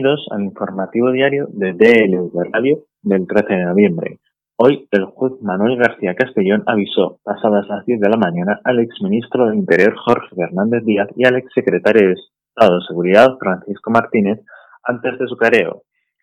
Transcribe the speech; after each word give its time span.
Bienvenidos 0.00 0.28
al 0.30 0.44
informativo 0.44 1.12
diario 1.12 1.46
de 1.50 1.74
DLV 1.74 2.32
Radio 2.54 2.84
del 3.02 3.26
13 3.26 3.52
de 3.52 3.64
noviembre. 3.66 4.18
Hoy 4.56 4.88
el 4.92 5.04
juez 5.04 5.34
Manuel 5.42 5.76
García 5.76 6.14
Castellón 6.14 6.62
avisó, 6.64 7.18
pasadas 7.22 7.68
las 7.68 7.84
10 7.84 8.00
de 8.00 8.08
la 8.08 8.16
mañana, 8.16 8.60
al 8.64 8.78
exministro 8.78 9.44
del 9.44 9.56
Interior 9.56 9.94
Jorge 9.94 10.34
Fernández 10.34 10.84
Díaz 10.86 11.08
y 11.16 11.26
al 11.26 11.36
exsecretario 11.36 12.08
de 12.08 12.14
Estado 12.14 12.78
de 12.78 12.86
Seguridad 12.88 13.36
Francisco 13.38 13.90
Martínez 13.90 14.40
antes 14.84 15.18
de 15.18 15.26
su 15.26 15.36
careo. 15.36 15.82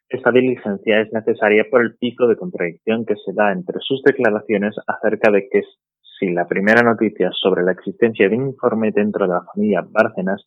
Esta 0.09 0.31
diligencia 0.31 1.01
es 1.01 1.13
necesaria 1.13 1.63
por 1.69 1.83
el 1.83 1.97
pico 1.97 2.25
de 2.25 2.35
contradicción 2.35 3.05
que 3.05 3.13
se 3.23 3.31
da 3.31 3.51
entre 3.51 3.77
sus 3.81 4.01
declaraciones 4.01 4.73
acerca 4.87 5.29
de 5.29 5.49
que 5.51 5.61
si 6.19 6.31
la 6.31 6.47
primera 6.47 6.81
noticia 6.81 7.29
sobre 7.31 7.61
la 7.61 7.73
existencia 7.73 8.27
de 8.27 8.37
un 8.37 8.47
informe 8.47 8.89
dentro 8.89 9.27
de 9.27 9.35
la 9.35 9.43
familia 9.53 9.85
Bárcenas 9.87 10.43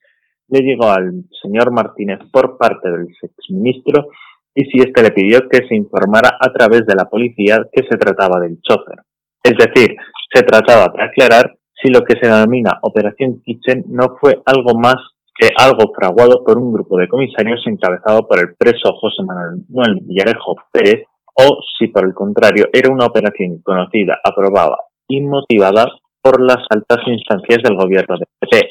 le 0.51 0.61
llegó 0.61 0.89
al 0.89 1.25
señor 1.43 1.71
Martínez 1.73 2.19
por 2.33 2.59
parte 2.59 2.91
del 2.91 3.09
exministro 3.23 4.09
y 4.55 4.65
si 4.65 4.79
éste 4.79 5.03
le 5.03 5.13
pidió 5.13 5.49
que 5.49 5.67
se 5.69 5.75
informara 5.75 6.37
a 6.41 6.53
través 6.53 6.87
de 6.87 6.95
la 6.95 7.05
policía 7.05 7.61
que 7.73 7.83
se 7.89 7.97
trataba 7.97 8.41
del 8.41 8.61
chofer. 8.63 9.01
Es 9.43 9.55
decir, 9.57 9.97
se 10.33 10.43
trataba 10.43 10.93
de 10.95 11.03
aclarar 11.03 11.57
si 11.81 11.91
lo 11.91 12.03
que 12.03 12.19
se 12.21 12.29
denomina 12.29 12.79
Operación 12.83 13.41
Kitchen 13.43 13.85
no 13.89 14.17
fue 14.21 14.41
algo 14.45 14.79
más 14.79 14.97
que 15.35 15.49
algo 15.57 15.93
fraguado 15.95 16.45
por 16.45 16.59
un 16.59 16.73
grupo 16.73 16.99
de 16.99 17.09
comisarios 17.09 17.63
encabezado 17.67 18.27
por 18.27 18.39
el 18.39 18.55
preso 18.57 18.93
José 19.01 19.23
Manuel 19.25 20.01
Villarejo 20.03 20.57
Pérez 20.71 21.05
o 21.35 21.61
si 21.79 21.87
por 21.89 22.05
el 22.05 22.13
contrario 22.13 22.69
era 22.73 22.93
una 22.93 23.07
operación 23.07 23.63
conocida, 23.63 24.19
aprobada 24.23 24.77
y 25.09 25.23
motivada 25.23 25.87
por 26.21 26.43
las 26.43 26.59
altas 26.69 26.99
instancias 27.07 27.63
del 27.63 27.77
gobierno 27.77 28.19
de 28.19 28.27
PP, 28.41 28.69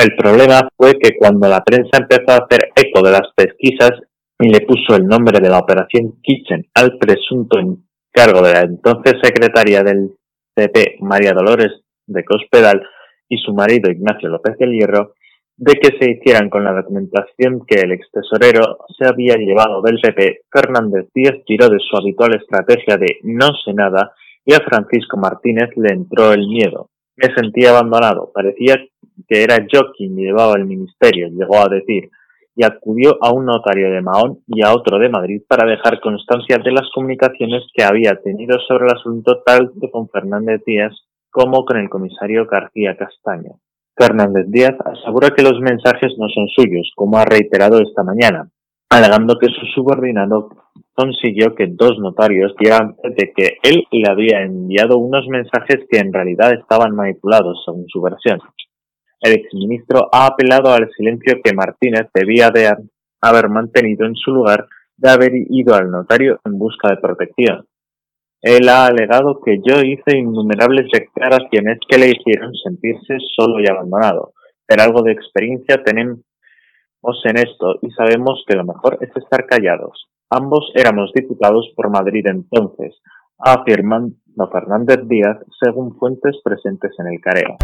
el 0.00 0.16
problema 0.16 0.68
fue 0.76 0.98
que 0.98 1.16
cuando 1.18 1.46
la 1.48 1.62
prensa 1.62 1.98
empezó 1.98 2.32
a 2.32 2.44
hacer 2.44 2.72
eco 2.74 3.02
de 3.02 3.12
las 3.12 3.28
pesquisas 3.36 3.90
y 4.38 4.48
le 4.48 4.60
puso 4.62 4.96
el 4.96 5.06
nombre 5.06 5.40
de 5.40 5.50
la 5.50 5.58
Operación 5.58 6.14
Kitchen 6.22 6.66
al 6.74 6.96
presunto 6.96 7.58
encargo 7.58 8.40
de 8.40 8.54
la 8.54 8.60
entonces 8.62 9.14
secretaria 9.22 9.82
del 9.82 10.12
CP, 10.56 10.96
María 11.00 11.32
Dolores 11.32 11.82
de 12.06 12.24
Cospedal, 12.24 12.82
y 13.28 13.36
su 13.38 13.52
marido 13.54 13.90
Ignacio 13.90 14.28
López 14.28 14.56
del 14.58 14.72
Hierro, 14.72 15.14
de 15.56 15.74
que 15.74 15.96
se 15.98 16.10
hicieran 16.10 16.48
con 16.48 16.64
la 16.64 16.72
documentación 16.72 17.64
que 17.66 17.80
el 17.80 17.92
ex 17.92 18.10
tesorero 18.10 18.78
se 18.98 19.06
había 19.06 19.34
llevado 19.36 19.82
del 19.82 20.00
PP, 20.00 20.40
Fernández 20.50 21.08
Díaz 21.14 21.36
tiró 21.46 21.68
de 21.68 21.78
su 21.78 21.96
habitual 21.96 22.34
estrategia 22.34 22.96
de 22.96 23.18
no 23.22 23.50
sé 23.64 23.74
nada 23.74 24.12
y 24.44 24.54
a 24.54 24.60
Francisco 24.60 25.18
Martínez 25.18 25.68
le 25.76 25.92
entró 25.92 26.32
el 26.32 26.48
miedo. 26.48 26.88
Me 27.16 27.34
sentía 27.34 27.70
abandonado, 27.70 28.32
parecía 28.34 28.82
que 29.30 29.44
era 29.44 29.64
yo 29.72 29.92
quien 29.96 30.16
llevaba 30.16 30.54
el 30.56 30.66
ministerio, 30.66 31.28
llegó 31.28 31.58
a 31.58 31.68
decir, 31.68 32.10
y 32.56 32.64
acudió 32.64 33.16
a 33.22 33.32
un 33.32 33.46
notario 33.46 33.88
de 33.92 34.02
Mahón 34.02 34.40
y 34.48 34.62
a 34.62 34.74
otro 34.74 34.98
de 34.98 35.08
Madrid 35.08 35.40
para 35.46 35.70
dejar 35.70 36.00
constancia 36.00 36.58
de 36.58 36.72
las 36.72 36.90
comunicaciones 36.92 37.62
que 37.72 37.84
había 37.84 38.16
tenido 38.16 38.58
sobre 38.66 38.86
el 38.86 38.96
asunto 38.96 39.40
tanto 39.46 39.88
con 39.92 40.08
Fernández 40.08 40.62
Díaz 40.66 40.92
como 41.30 41.64
con 41.64 41.78
el 41.78 41.88
comisario 41.88 42.46
García 42.46 42.96
Castaño. 42.96 43.60
Fernández 43.96 44.46
Díaz 44.48 44.74
asegura 44.84 45.30
que 45.30 45.44
los 45.44 45.60
mensajes 45.60 46.12
no 46.18 46.28
son 46.28 46.48
suyos, 46.48 46.90
como 46.96 47.18
ha 47.18 47.24
reiterado 47.24 47.78
esta 47.80 48.02
mañana, 48.02 48.50
alegando 48.90 49.38
que 49.38 49.46
su 49.46 49.64
subordinado 49.74 50.48
consiguió 50.92 51.54
que 51.54 51.68
dos 51.68 52.00
notarios 52.00 52.52
dieran 52.58 52.96
de 53.04 53.32
que 53.34 53.58
él 53.62 53.84
le 53.92 54.10
había 54.10 54.42
enviado 54.42 54.98
unos 54.98 55.28
mensajes 55.28 55.86
que 55.88 55.98
en 55.98 56.12
realidad 56.12 56.52
estaban 56.52 56.96
manipulados, 56.96 57.62
según 57.64 57.86
su 57.88 58.02
versión 58.02 58.40
el 59.20 59.32
exministro 59.32 60.08
ha 60.12 60.26
apelado 60.26 60.72
al 60.72 60.90
silencio 60.96 61.40
que 61.42 61.54
Martínez 61.54 62.08
debía 62.14 62.50
de 62.50 62.70
haber 63.20 63.48
mantenido 63.48 64.06
en 64.06 64.14
su 64.14 64.32
lugar 64.32 64.66
de 64.96 65.10
haber 65.10 65.32
ido 65.34 65.74
al 65.74 65.90
notario 65.90 66.40
en 66.44 66.58
busca 66.58 66.88
de 66.88 66.96
protección. 66.96 67.66
Él 68.42 68.68
ha 68.70 68.86
alegado 68.86 69.40
que 69.44 69.58
yo 69.58 69.82
hice 69.82 70.16
innumerables 70.16 70.86
declaraciones 70.90 71.78
que 71.86 71.98
le 71.98 72.10
hicieron 72.10 72.54
sentirse 72.54 73.16
solo 73.36 73.60
y 73.60 73.70
abandonado, 73.70 74.32
pero 74.66 74.82
algo 74.82 75.02
de 75.02 75.12
experiencia 75.12 75.82
tenemos 75.84 76.20
en 77.24 77.36
esto 77.36 77.78
y 77.82 77.90
sabemos 77.90 78.42
que 78.46 78.56
lo 78.56 78.64
mejor 78.64 78.98
es 79.02 79.10
estar 79.14 79.46
callados. 79.46 80.08
Ambos 80.30 80.72
éramos 80.74 81.12
diputados 81.14 81.70
por 81.76 81.90
Madrid 81.90 82.24
entonces, 82.26 82.94
afirmando 83.38 84.14
Fernández 84.50 85.00
Díaz 85.06 85.38
según 85.62 85.98
fuentes 85.98 86.40
presentes 86.42 86.92
en 86.98 87.08
el 87.08 87.20
careo. 87.20 87.56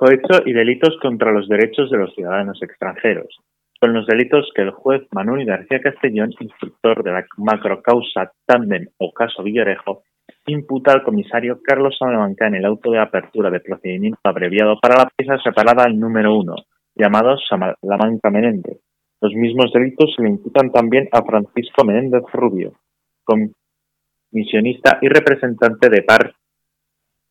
Cohecho 0.00 0.40
y 0.46 0.54
delitos 0.54 0.96
contra 1.02 1.30
los 1.30 1.46
derechos 1.46 1.90
de 1.90 1.98
los 1.98 2.14
ciudadanos 2.14 2.62
extranjeros. 2.62 3.38
Son 3.78 3.92
los 3.92 4.06
delitos 4.06 4.50
que 4.54 4.62
el 4.62 4.70
juez 4.70 5.02
Manuel 5.12 5.44
García 5.44 5.82
Castellón, 5.82 6.32
instructor 6.40 7.04
de 7.04 7.12
la 7.12 7.26
macrocausa 7.36 8.32
Tandem 8.46 8.86
o 8.96 9.12
caso 9.12 9.42
Villarejo, 9.42 10.04
imputa 10.46 10.92
al 10.92 11.02
comisario 11.02 11.60
Carlos 11.62 11.98
Salamanca 11.98 12.46
en 12.46 12.54
el 12.54 12.64
auto 12.64 12.90
de 12.90 12.98
apertura 12.98 13.50
de 13.50 13.60
procedimiento 13.60 14.20
abreviado 14.24 14.80
para 14.80 14.96
la 14.96 15.10
pieza 15.14 15.36
separada 15.44 15.84
al 15.84 16.00
número 16.00 16.34
uno, 16.34 16.54
llamado 16.94 17.36
Salamanca 17.36 18.30
Menéndez. 18.30 18.78
Los 19.20 19.34
mismos 19.34 19.70
delitos 19.70 20.14
se 20.16 20.22
le 20.22 20.30
imputan 20.30 20.72
también 20.72 21.10
a 21.12 21.22
Francisco 21.22 21.84
Menéndez 21.84 22.22
Rubio, 22.32 22.72
comisionista 24.32 24.98
y 25.02 25.08
representante 25.08 25.90
de 25.90 26.00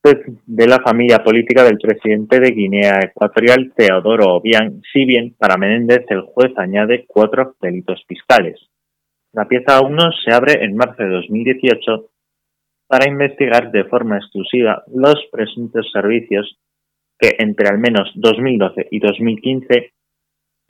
de 0.02 0.68
la 0.68 0.80
familia 0.80 1.22
política 1.24 1.64
del 1.64 1.78
presidente 1.78 2.40
de 2.40 2.52
Guinea 2.52 3.00
Ecuatorial, 3.04 3.74
Teodoro 3.76 4.36
Obiang, 4.36 4.82
si 4.94 5.04
bien 5.04 5.36
para 5.38 5.58
Menéndez 5.58 6.06
el 6.08 6.22
juez 6.22 6.54
añade 6.58 7.06
cuatro 7.06 7.56
delitos 7.62 8.04
fiscales. 8.08 8.60
La 9.34 9.46
pieza 9.46 9.82
1 9.82 10.12
se 10.24 10.32
abre 10.34 10.64
en 10.64 10.76
marzo 10.76 11.04
de 11.04 11.10
2018 11.10 12.10
para 12.88 13.10
investigar 13.10 13.72
de 13.72 13.84
forma 13.86 14.18
exclusiva 14.18 14.84
los 14.88 15.16
presuntos 15.32 15.90
servicios 15.92 16.58
que 17.20 17.36
entre 17.38 17.68
al 17.68 17.78
menos 17.78 18.10
2012 18.16 18.88
y 18.92 19.00
2015 19.00 19.92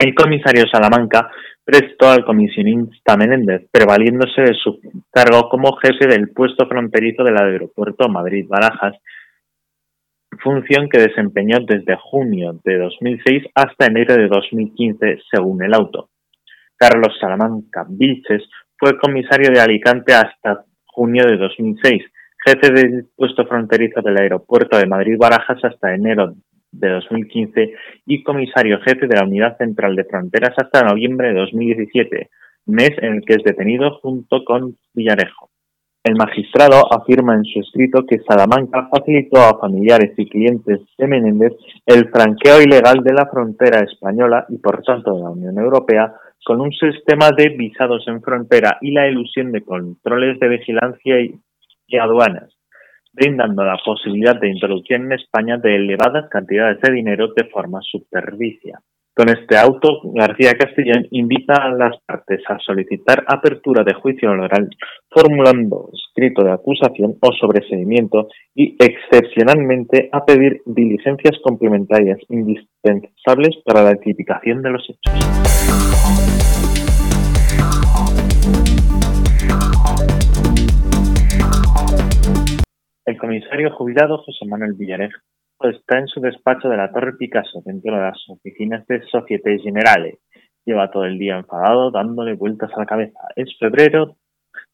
el 0.00 0.14
comisario 0.14 0.64
Salamanca 0.66 1.30
prestó 1.62 2.08
al 2.08 2.24
comisionista 2.24 3.16
Menéndez, 3.16 3.68
prevaliéndose 3.70 4.40
de 4.42 4.54
su 4.54 4.80
cargo 5.10 5.48
como 5.48 5.76
jefe 5.76 6.08
del 6.08 6.30
puesto 6.30 6.66
fronterizo 6.66 7.22
del 7.22 7.36
aeropuerto 7.36 8.08
Madrid-Barajas 8.08 8.96
función 10.42 10.88
que 10.88 11.00
desempeñó 11.00 11.58
desde 11.60 11.96
junio 11.96 12.58
de 12.64 12.78
2006 12.78 13.44
hasta 13.54 13.86
enero 13.86 14.14
de 14.14 14.28
2015, 14.28 15.18
según 15.30 15.62
el 15.62 15.74
auto. 15.74 16.10
Carlos 16.76 17.16
Salamanca 17.20 17.84
Vilches 17.88 18.42
fue 18.78 18.98
comisario 18.98 19.50
de 19.52 19.60
Alicante 19.60 20.14
hasta 20.14 20.64
junio 20.86 21.24
de 21.26 21.36
2006, 21.36 22.02
jefe 22.44 22.72
del 22.72 23.06
puesto 23.14 23.46
fronterizo 23.46 24.00
del 24.00 24.18
aeropuerto 24.18 24.78
de 24.78 24.86
Madrid-Barajas 24.86 25.62
hasta 25.62 25.94
enero 25.94 26.34
de 26.72 26.88
2015 26.88 27.74
y 28.06 28.22
comisario 28.22 28.80
jefe 28.80 29.06
de 29.06 29.16
la 29.16 29.24
Unidad 29.24 29.58
Central 29.58 29.96
de 29.96 30.04
Fronteras 30.04 30.54
hasta 30.56 30.82
noviembre 30.82 31.28
de 31.28 31.34
2017, 31.34 32.30
mes 32.66 32.90
en 32.98 33.16
el 33.16 33.24
que 33.24 33.34
es 33.34 33.44
detenido 33.44 33.98
junto 34.00 34.44
con 34.44 34.76
Villarejo. 34.94 35.49
El 36.02 36.14
magistrado 36.16 36.90
afirma 36.90 37.34
en 37.34 37.44
su 37.44 37.60
escrito 37.60 38.06
que 38.06 38.20
Salamanca 38.20 38.88
facilitó 38.90 39.38
a 39.38 39.58
familiares 39.60 40.14
y 40.16 40.26
clientes 40.30 40.80
de 40.96 41.06
Menéndez 41.06 41.52
el 41.84 42.08
franqueo 42.08 42.62
ilegal 42.62 43.04
de 43.04 43.12
la 43.12 43.26
frontera 43.26 43.80
española 43.80 44.46
y 44.48 44.56
por 44.56 44.82
tanto 44.82 45.14
de 45.14 45.20
la 45.20 45.30
Unión 45.30 45.58
Europea 45.58 46.14
con 46.42 46.62
un 46.62 46.72
sistema 46.72 47.32
de 47.36 47.50
visados 47.50 48.02
en 48.08 48.22
frontera 48.22 48.78
y 48.80 48.92
la 48.92 49.08
ilusión 49.08 49.52
de 49.52 49.62
controles 49.62 50.40
de 50.40 50.48
vigilancia 50.48 51.20
y, 51.20 51.38
aduanas, 51.98 52.50
brindando 53.12 53.62
la 53.62 53.76
posibilidad 53.84 54.40
de 54.40 54.48
introducción 54.48 55.02
en 55.02 55.12
España 55.12 55.58
de 55.58 55.76
elevadas 55.76 56.30
cantidades 56.30 56.80
de 56.80 56.92
dinero 56.92 57.28
de 57.36 57.44
forma 57.44 57.80
supervicia. 57.82 58.80
Con 59.20 59.28
este 59.28 59.54
auto, 59.58 60.00
García 60.14 60.52
Castellón 60.58 61.06
invita 61.10 61.52
a 61.52 61.68
las 61.74 61.94
partes 62.06 62.40
a 62.48 62.58
solicitar 62.58 63.22
apertura 63.26 63.84
de 63.84 63.92
juicio 63.92 64.30
oral 64.30 64.70
formulando 65.10 65.90
escrito 65.92 66.42
de 66.42 66.52
acusación 66.52 67.16
o 67.20 67.30
sobreseimiento 67.38 68.28
y, 68.54 68.78
excepcionalmente, 68.82 70.08
a 70.10 70.24
pedir 70.24 70.62
diligencias 70.64 71.38
complementarias 71.44 72.18
indispensables 72.30 73.58
para 73.62 73.82
la 73.82 73.94
tipificación 73.96 74.62
de 74.62 74.70
los 74.70 74.88
hechos. 74.88 75.12
El 83.04 83.18
comisario 83.18 83.70
jubilado 83.72 84.16
José 84.16 84.46
Manuel 84.46 84.72
Villarejo 84.78 85.18
está 85.68 85.98
en 85.98 86.08
su 86.08 86.20
despacho 86.20 86.68
de 86.68 86.76
la 86.76 86.90
Torre 86.90 87.16
Picasso, 87.16 87.62
dentro 87.64 87.94
de 87.94 88.00
las 88.00 88.18
oficinas 88.28 88.86
de 88.86 89.02
Societe 89.02 89.58
Generale. 89.58 90.18
Lleva 90.64 90.90
todo 90.90 91.04
el 91.04 91.18
día 91.18 91.38
enfadado, 91.38 91.90
dándole 91.90 92.34
vueltas 92.34 92.70
a 92.74 92.80
la 92.80 92.86
cabeza. 92.86 93.18
Es 93.36 93.56
febrero 93.58 94.16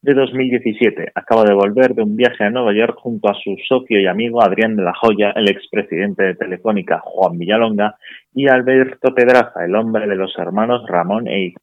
de 0.01 0.13
2017. 0.13 1.11
Acaba 1.15 1.43
de 1.43 1.53
volver 1.53 1.93
de 1.93 2.03
un 2.03 2.15
viaje 2.15 2.43
a 2.43 2.49
Nueva 2.49 2.73
York 2.73 2.97
junto 2.99 3.29
a 3.29 3.33
su 3.33 3.55
socio 3.67 3.99
y 3.99 4.07
amigo 4.07 4.41
Adrián 4.41 4.75
de 4.75 4.83
la 4.83 4.93
Joya, 4.93 5.31
el 5.31 5.49
expresidente 5.49 6.23
de 6.23 6.35
Telefónica 6.35 6.99
Juan 7.03 7.37
Villalonga, 7.37 7.97
y 8.33 8.47
Alberto 8.47 9.13
Pedraza, 9.13 9.65
el 9.65 9.75
hombre 9.75 10.07
de 10.07 10.15
los 10.15 10.37
hermanos 10.37 10.85
Ramón 10.87 11.27
e 11.27 11.53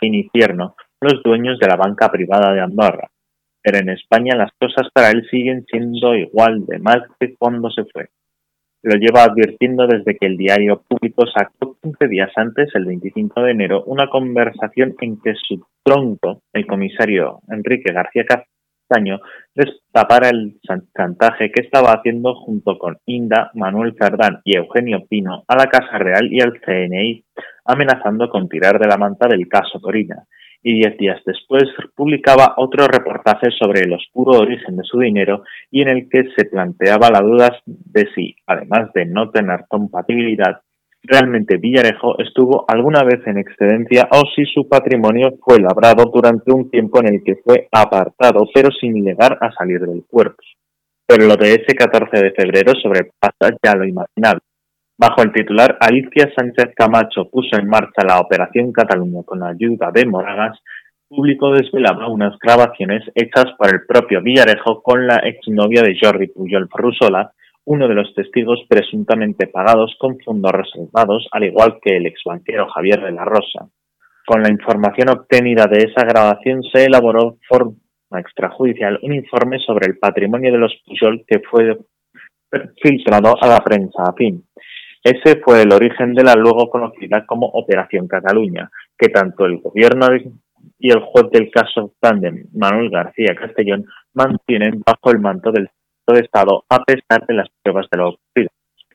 Infierno, 0.00 0.76
los 1.00 1.22
dueños 1.22 1.58
de 1.58 1.66
la 1.66 1.76
banca 1.76 2.10
privada 2.10 2.52
de 2.52 2.60
Andorra. 2.60 3.08
Pero 3.62 3.78
en 3.78 3.88
España 3.88 4.36
las 4.36 4.50
cosas 4.60 4.90
para 4.92 5.10
él 5.10 5.26
siguen 5.30 5.64
siendo 5.64 6.14
igual 6.14 6.66
de 6.66 6.78
mal 6.78 7.06
que 7.18 7.34
cuando 7.36 7.70
se 7.70 7.84
fue 7.84 8.08
lo 8.84 8.96
lleva 8.96 9.24
advirtiendo 9.24 9.86
desde 9.86 10.16
que 10.16 10.26
el 10.26 10.36
diario 10.36 10.82
público 10.86 11.24
sacó 11.26 11.76
15 11.82 12.06
días 12.06 12.30
antes, 12.36 12.68
el 12.74 12.84
25 12.84 13.42
de 13.42 13.50
enero, 13.50 13.82
una 13.86 14.08
conversación 14.10 14.94
en 15.00 15.18
que 15.22 15.32
su 15.34 15.64
tronco, 15.82 16.42
el 16.52 16.66
comisario 16.66 17.40
Enrique 17.48 17.94
García 17.94 18.26
Castaño, 18.26 19.20
destapara 19.54 20.28
el 20.28 20.58
chantaje 20.94 21.50
que 21.50 21.62
estaba 21.62 21.92
haciendo 21.92 22.34
junto 22.34 22.76
con 22.76 22.98
Inda, 23.06 23.50
Manuel 23.54 23.96
Cerdán 23.98 24.42
y 24.44 24.56
Eugenio 24.58 25.06
Pino 25.08 25.44
a 25.48 25.56
la 25.56 25.66
Casa 25.66 25.96
Real 25.96 26.30
y 26.30 26.42
al 26.42 26.60
CNI, 26.60 27.24
amenazando 27.64 28.28
con 28.28 28.50
tirar 28.50 28.78
de 28.78 28.86
la 28.86 28.98
manta 28.98 29.26
del 29.28 29.48
caso 29.48 29.80
Corina 29.80 30.24
y 30.64 30.80
diez 30.80 30.96
días 30.96 31.20
después 31.26 31.64
publicaba 31.94 32.54
otro 32.56 32.88
reportaje 32.88 33.50
sobre 33.50 33.82
el 33.82 33.92
oscuro 33.92 34.38
origen 34.38 34.76
de 34.76 34.82
su 34.82 34.98
dinero 34.98 35.44
y 35.70 35.82
en 35.82 35.88
el 35.88 36.08
que 36.08 36.24
se 36.34 36.46
planteaba 36.46 37.10
la 37.10 37.20
duda 37.20 37.60
de 37.66 38.08
si, 38.14 38.34
además 38.46 38.90
de 38.94 39.04
no 39.04 39.30
tener 39.30 39.66
compatibilidad, 39.68 40.62
realmente 41.02 41.58
Villarejo 41.58 42.18
estuvo 42.18 42.64
alguna 42.66 43.04
vez 43.04 43.20
en 43.26 43.36
excedencia 43.36 44.08
o 44.10 44.22
si 44.34 44.46
su 44.46 44.66
patrimonio 44.66 45.34
fue 45.44 45.60
labrado 45.60 46.10
durante 46.12 46.50
un 46.50 46.70
tiempo 46.70 46.98
en 47.00 47.14
el 47.14 47.22
que 47.22 47.36
fue 47.44 47.68
apartado 47.70 48.48
pero 48.52 48.70
sin 48.70 49.04
llegar 49.04 49.36
a 49.42 49.52
salir 49.52 49.80
del 49.80 50.02
cuerpo. 50.08 50.42
Pero 51.06 51.26
lo 51.26 51.36
de 51.36 51.52
ese 51.52 51.76
14 51.76 52.24
de 52.24 52.32
febrero 52.32 52.72
sobrepasa 52.82 53.54
ya 53.62 53.74
lo 53.76 53.84
imaginable. 53.84 54.40
Bajo 54.96 55.22
el 55.22 55.32
titular 55.32 55.76
Alicia 55.80 56.32
Sánchez 56.36 56.72
Camacho 56.76 57.28
puso 57.28 57.58
en 57.58 57.68
marcha 57.68 58.06
la 58.06 58.20
Operación 58.20 58.72
Cataluña 58.72 59.22
con 59.24 59.40
la 59.40 59.48
ayuda 59.48 59.90
de 59.92 60.06
Moragas, 60.06 60.56
público 61.08 61.50
desvelaba 61.50 62.08
unas 62.08 62.38
grabaciones 62.38 63.02
hechas 63.14 63.46
por 63.58 63.74
el 63.74 63.86
propio 63.86 64.22
Villarejo 64.22 64.82
con 64.82 65.06
la 65.06 65.16
exnovia 65.16 65.82
de 65.82 65.96
Jordi 66.00 66.28
Pujol 66.28 66.68
Rusola, 66.70 67.32
uno 67.64 67.88
de 67.88 67.94
los 67.94 68.14
testigos 68.14 68.60
presuntamente 68.68 69.48
pagados 69.48 69.96
con 69.98 70.18
fondos 70.20 70.52
reservados, 70.52 71.26
al 71.32 71.44
igual 71.44 71.78
que 71.82 71.96
el 71.96 72.06
exbanquero 72.06 72.68
Javier 72.68 73.02
de 73.02 73.12
la 73.12 73.24
Rosa. 73.24 73.68
Con 74.26 74.42
la 74.42 74.50
información 74.50 75.08
obtenida 75.08 75.66
de 75.66 75.78
esa 75.78 76.04
grabación 76.04 76.62
se 76.62 76.84
elaboró 76.84 77.38
forma 77.48 77.74
extrajudicial 78.20 78.98
un 79.02 79.14
informe 79.14 79.58
sobre 79.58 79.86
el 79.86 79.98
patrimonio 79.98 80.52
de 80.52 80.58
los 80.58 80.72
Pujol 80.86 81.24
que 81.26 81.40
fue 81.40 81.78
filtrado 82.80 83.34
a 83.40 83.46
la 83.48 83.58
prensa 83.58 84.04
afín. 84.08 84.44
Ese 85.04 85.38
fue 85.44 85.60
el 85.60 85.70
origen 85.70 86.14
de 86.14 86.24
la 86.24 86.34
luego 86.34 86.70
conocida 86.70 87.26
como 87.26 87.46
Operación 87.48 88.08
Cataluña, 88.08 88.70
que 88.96 89.10
tanto 89.10 89.44
el 89.44 89.58
gobierno 89.58 90.06
y 90.78 90.90
el 90.90 91.00
juez 91.00 91.26
del 91.30 91.50
caso 91.50 91.92
Tandem, 92.00 92.46
Manuel 92.54 92.88
García 92.88 93.34
Castellón, 93.38 93.84
mantienen 94.14 94.82
bajo 94.82 95.10
el 95.10 95.20
manto 95.20 95.52
del 95.52 95.68
de 96.06 96.20
Estado 96.20 96.64
a 96.70 96.82
pesar 96.84 97.26
de 97.26 97.34
las 97.34 97.48
pruebas 97.62 97.86
de 97.90 97.98
lo 97.98 98.08
ocurrido. 98.08 98.50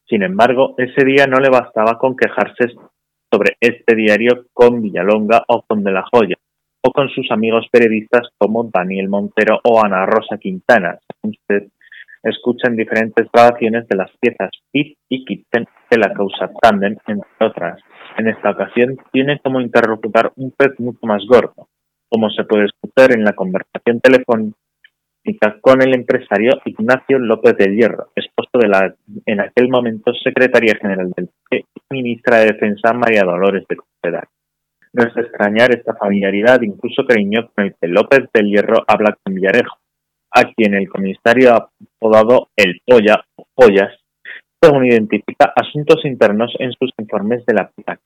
Sin 0.08 0.24
embargo, 0.24 0.74
ese 0.80 1.06
día 1.06 1.28
no 1.28 1.40
le 1.40 1.50
bastaba 1.50 2.00
con 2.00 2.18
quejarse 2.18 2.74
sobre 3.32 3.58
este 3.60 3.96
diario 3.96 4.48
con 4.52 4.82
Villalonga 4.82 5.44
o 5.48 5.62
con 5.62 5.84
De 5.84 5.92
la 5.92 6.06
Joya, 6.12 6.38
o 6.82 6.92
con 6.92 7.10
sus 7.10 7.30
amigos 7.30 7.68
periodistas 7.72 8.30
como 8.40 8.64
Daniel 8.64 9.10
Montero 9.10 9.60
o 9.64 9.84
Ana 9.84 10.08
Rosa 10.08 10.40
Quintana, 10.40 10.98
usted 11.22 11.68
escucha 12.24 12.68
en 12.68 12.78
diferentes 12.78 13.28
grabaciones 13.32 13.88
de 13.88 13.96
las 13.96 14.12
piezas 14.20 14.50
Pit 14.72 14.98
y 15.08 15.24
Kitten 15.24 15.68
de 15.90 15.98
la 15.98 16.14
causa 16.14 16.50
Tandem, 16.62 16.98
entre 17.08 17.30
otras. 17.40 17.82
En 18.18 18.28
esta 18.28 18.52
ocasión 18.52 18.98
tiene 19.12 19.40
como 19.40 19.62
interlocutor 19.62 20.34
un 20.36 20.52
pez 20.52 20.80
mucho 20.80 21.06
más 21.06 21.24
gordo, 21.26 21.68
como 22.10 22.30
se 22.30 22.44
puede 22.44 22.66
escuchar 22.66 23.12
en 23.12 23.24
la 23.24 23.34
conversación 23.34 24.00
telefónica 24.00 24.56
con 25.62 25.82
el 25.82 25.94
empresario 25.94 26.60
Ignacio 26.66 27.20
López 27.20 27.56
del 27.58 27.76
Hierro, 27.76 28.08
esposo 28.16 28.58
de 28.60 28.68
la 28.68 28.94
en 29.26 29.42
aquel 29.42 29.70
momento 29.70 30.14
secretaria 30.14 30.76
general 30.82 31.12
del 31.16 31.30
PE 31.50 31.58
y 31.58 31.94
ministra 31.94 32.38
de 32.38 32.48
Defensa 32.48 32.94
María 32.94 33.24
Dolores 33.24 33.64
de 33.68 33.76
Cospedal. 33.76 34.28
No 34.94 35.04
es 35.04 35.14
de 35.14 35.22
extrañar 35.22 35.72
esta 35.72 35.94
familiaridad, 35.96 36.62
incluso 36.62 37.06
cariño 37.06 37.52
con 37.54 37.66
el 37.66 37.76
que 37.80 37.88
López 37.88 38.22
del 38.34 38.48
Hierro 38.48 38.84
habla 38.88 39.16
con 39.24 39.36
Villarejo, 39.36 39.78
a 40.32 40.46
quien 40.54 40.74
el 40.74 40.90
comisario 40.90 41.54
ha 41.54 41.70
apodado 41.98 42.50
el 42.56 42.82
Polla 42.86 43.24
o 43.36 43.46
Pollas, 43.54 43.99
según 44.62 44.86
identifica 44.86 45.54
asuntos 45.56 46.04
internos 46.06 46.54
en 46.60 46.72
sus 46.74 46.92
informes 46.98 47.46
de 47.46 47.54
la 47.54 47.70
puta 47.70 48.00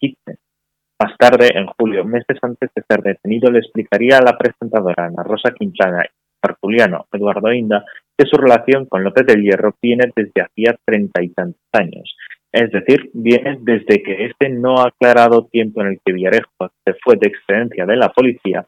Más 1.02 1.18
tarde, 1.18 1.50
en 1.56 1.68
julio, 1.68 2.06
meses 2.06 2.38
antes 2.42 2.70
de 2.76 2.84
ser 2.88 3.02
detenido, 3.02 3.52
le 3.52 3.60
explicaría 3.60 4.18
a 4.18 4.24
la 4.24 4.38
presentadora 4.38 5.06
Ana 5.06 5.24
Rosa 5.24 5.52
Quintana 5.52 6.04
y 6.06 6.10
Artuliano 6.42 7.06
Eduardo 7.12 7.52
Inda 7.54 7.86
que 8.18 8.26
su 8.26 8.38
relación 8.38 8.86
con 8.86 9.04
López 9.04 9.26
del 9.26 9.42
Hierro 9.42 9.76
viene 9.82 10.12
desde 10.16 10.42
hacía 10.42 10.78
treinta 10.86 11.24
y 11.24 11.30
tantos 11.30 11.62
años. 11.72 12.16
Es 12.52 12.72
decir, 12.72 13.10
viene 13.14 13.58
desde 13.62 14.04
que 14.04 14.26
este 14.26 14.50
no 14.50 14.78
ha 14.78 14.90
aclarado 14.90 15.48
tiempo 15.48 15.82
en 15.82 15.88
el 15.88 16.00
que 16.06 16.14
Villarejo 16.14 16.70
se 16.86 16.94
fue 17.04 17.16
de 17.20 17.30
excedencia 17.30 17.86
de 17.86 17.96
la 17.96 18.10
policía 18.10 18.68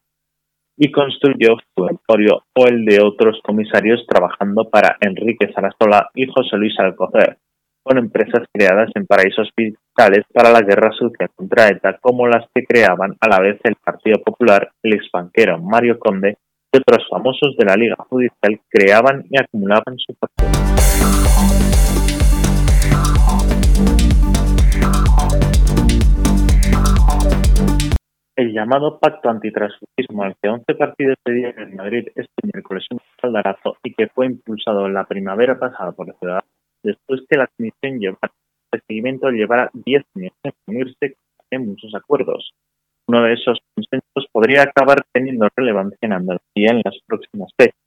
y 0.78 0.92
construyó 0.92 1.58
su 1.76 1.88
emporio 1.88 2.44
o 2.56 2.68
el 2.68 2.84
de 2.86 3.00
otros 3.02 3.40
comisarios 3.44 4.06
trabajando 4.08 4.70
para 4.70 4.98
Enrique 5.00 5.52
Sarasola 5.54 6.10
y 6.16 6.26
José 6.26 6.58
Luis 6.58 6.78
Alcocer, 6.80 7.38
con 7.86 8.00
empresas 8.00 8.48
creadas 8.52 8.90
en 8.96 9.06
paraísos 9.06 9.48
fiscales 9.56 10.26
para 10.34 10.52
la 10.52 10.62
guerra 10.62 10.92
sucia 10.92 11.30
contra 11.36 11.68
ETA, 11.68 12.00
como 12.02 12.28
las 12.28 12.44
que 12.54 12.66
creaban 12.66 13.16
a 13.22 13.30
la 13.30 13.40
vez 13.40 13.60
el 13.64 13.76
Partido 13.76 14.18
Popular, 14.24 14.72
el 14.82 14.96
exbanquero 14.96 15.60
Mario 15.60 16.00
Conde 16.00 16.36
y 16.74 16.78
otros 16.78 17.08
famosos 17.08 17.56
de 17.56 17.66
la 17.66 17.76
Liga 17.76 17.96
Judicial 18.10 18.60
creaban 18.70 19.26
y 19.30 19.40
acumulaban 19.40 19.98
su 19.98 20.16
fortuna. 20.16 20.52
El 28.36 28.52
llamado 28.52 29.00
Pacto 29.00 29.30
Antitransfugismo 29.30 30.24
al 30.24 30.36
que 30.42 30.50
11 30.50 30.74
partidos 30.76 31.16
dieron 31.24 31.70
en 31.70 31.76
Madrid 31.76 32.08
este 32.16 32.48
miércoles 32.52 32.84
un 32.92 33.00
caldarazo 33.22 33.78
y 33.84 33.94
que 33.94 34.08
fue 34.08 34.26
impulsado 34.26 34.88
en 34.88 34.94
la 34.96 35.06
primavera 35.06 35.58
pasada 35.58 35.92
por 35.92 36.08
la 36.08 36.14
ciudad, 36.16 36.44
después 36.86 37.22
que 37.30 37.38
la 37.38 37.48
Comisión 37.58 38.00
de 38.00 38.16
seguimiento 38.88 39.30
llevara 39.30 39.70
10 39.74 40.04
años 40.16 40.34
en 40.44 40.54
unirse 40.68 41.18
en 41.52 41.66
muchos 41.68 41.94
acuerdos. 41.96 42.52
Uno 43.08 43.24
de 43.24 43.34
esos 43.34 43.60
consensos 43.76 44.28
podría 44.32 44.64
acabar 44.64 45.04
teniendo 45.14 45.48
relevancia 45.56 45.98
en 46.02 46.14
Andalucía 46.14 46.72
en 46.72 46.82
las 46.84 46.98
próximas 47.06 47.52
fechas. 47.58 47.80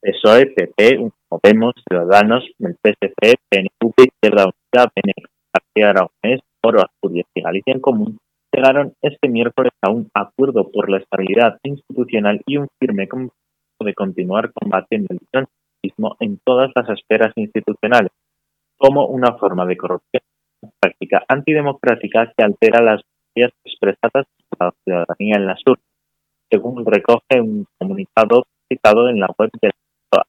PSOE, 0.00 0.46
PP, 0.46 1.10
Podemos, 1.28 1.74
Ciudadanos, 1.88 2.44
el 2.60 2.76
PSC, 2.76 3.34
PNV, 3.50 3.92
Izquierda 3.98 4.44
Unida, 4.44 4.90
PNV, 4.94 5.26
García 5.52 5.90
Aragonés, 5.90 6.40
Oro, 6.62 6.80
Asturias 6.82 7.26
y 7.34 7.42
Galicia 7.42 7.74
en 7.74 7.80
Común 7.80 8.18
llegaron 8.56 8.94
este 9.02 9.28
miércoles 9.28 9.72
a 9.82 9.90
un 9.90 10.08
acuerdo 10.14 10.70
por 10.70 10.88
la 10.90 10.98
estabilidad 10.98 11.58
institucional 11.62 12.40
y 12.46 12.56
un 12.56 12.68
firme 12.80 13.06
compromiso 13.06 13.34
de 13.80 13.94
continuar 13.94 14.50
combatiendo 14.52 15.08
el 15.10 15.20
transfugismo 15.30 16.16
en 16.20 16.38
todas 16.44 16.70
las 16.74 16.88
esferas 16.88 17.32
institucionales, 17.36 18.10
como 18.86 19.06
una 19.06 19.36
forma 19.36 19.66
de 19.66 19.76
corrupción 19.76 20.22
práctica 20.78 21.24
antidemocrática 21.26 22.32
que 22.36 22.44
altera 22.44 22.80
las 22.80 23.02
ideas 23.34 23.50
expresadas 23.64 24.26
por 24.48 24.60
la 24.60 24.72
ciudadanía 24.84 25.36
en 25.36 25.46
la 25.46 25.56
sur, 25.56 25.80
según 26.48 26.86
recoge 26.86 27.40
un 27.40 27.66
comunicado 27.78 28.44
citado 28.68 29.08
en 29.08 29.18
la 29.18 29.28
web 29.36 29.50
de 29.60 29.72
la 30.12 30.22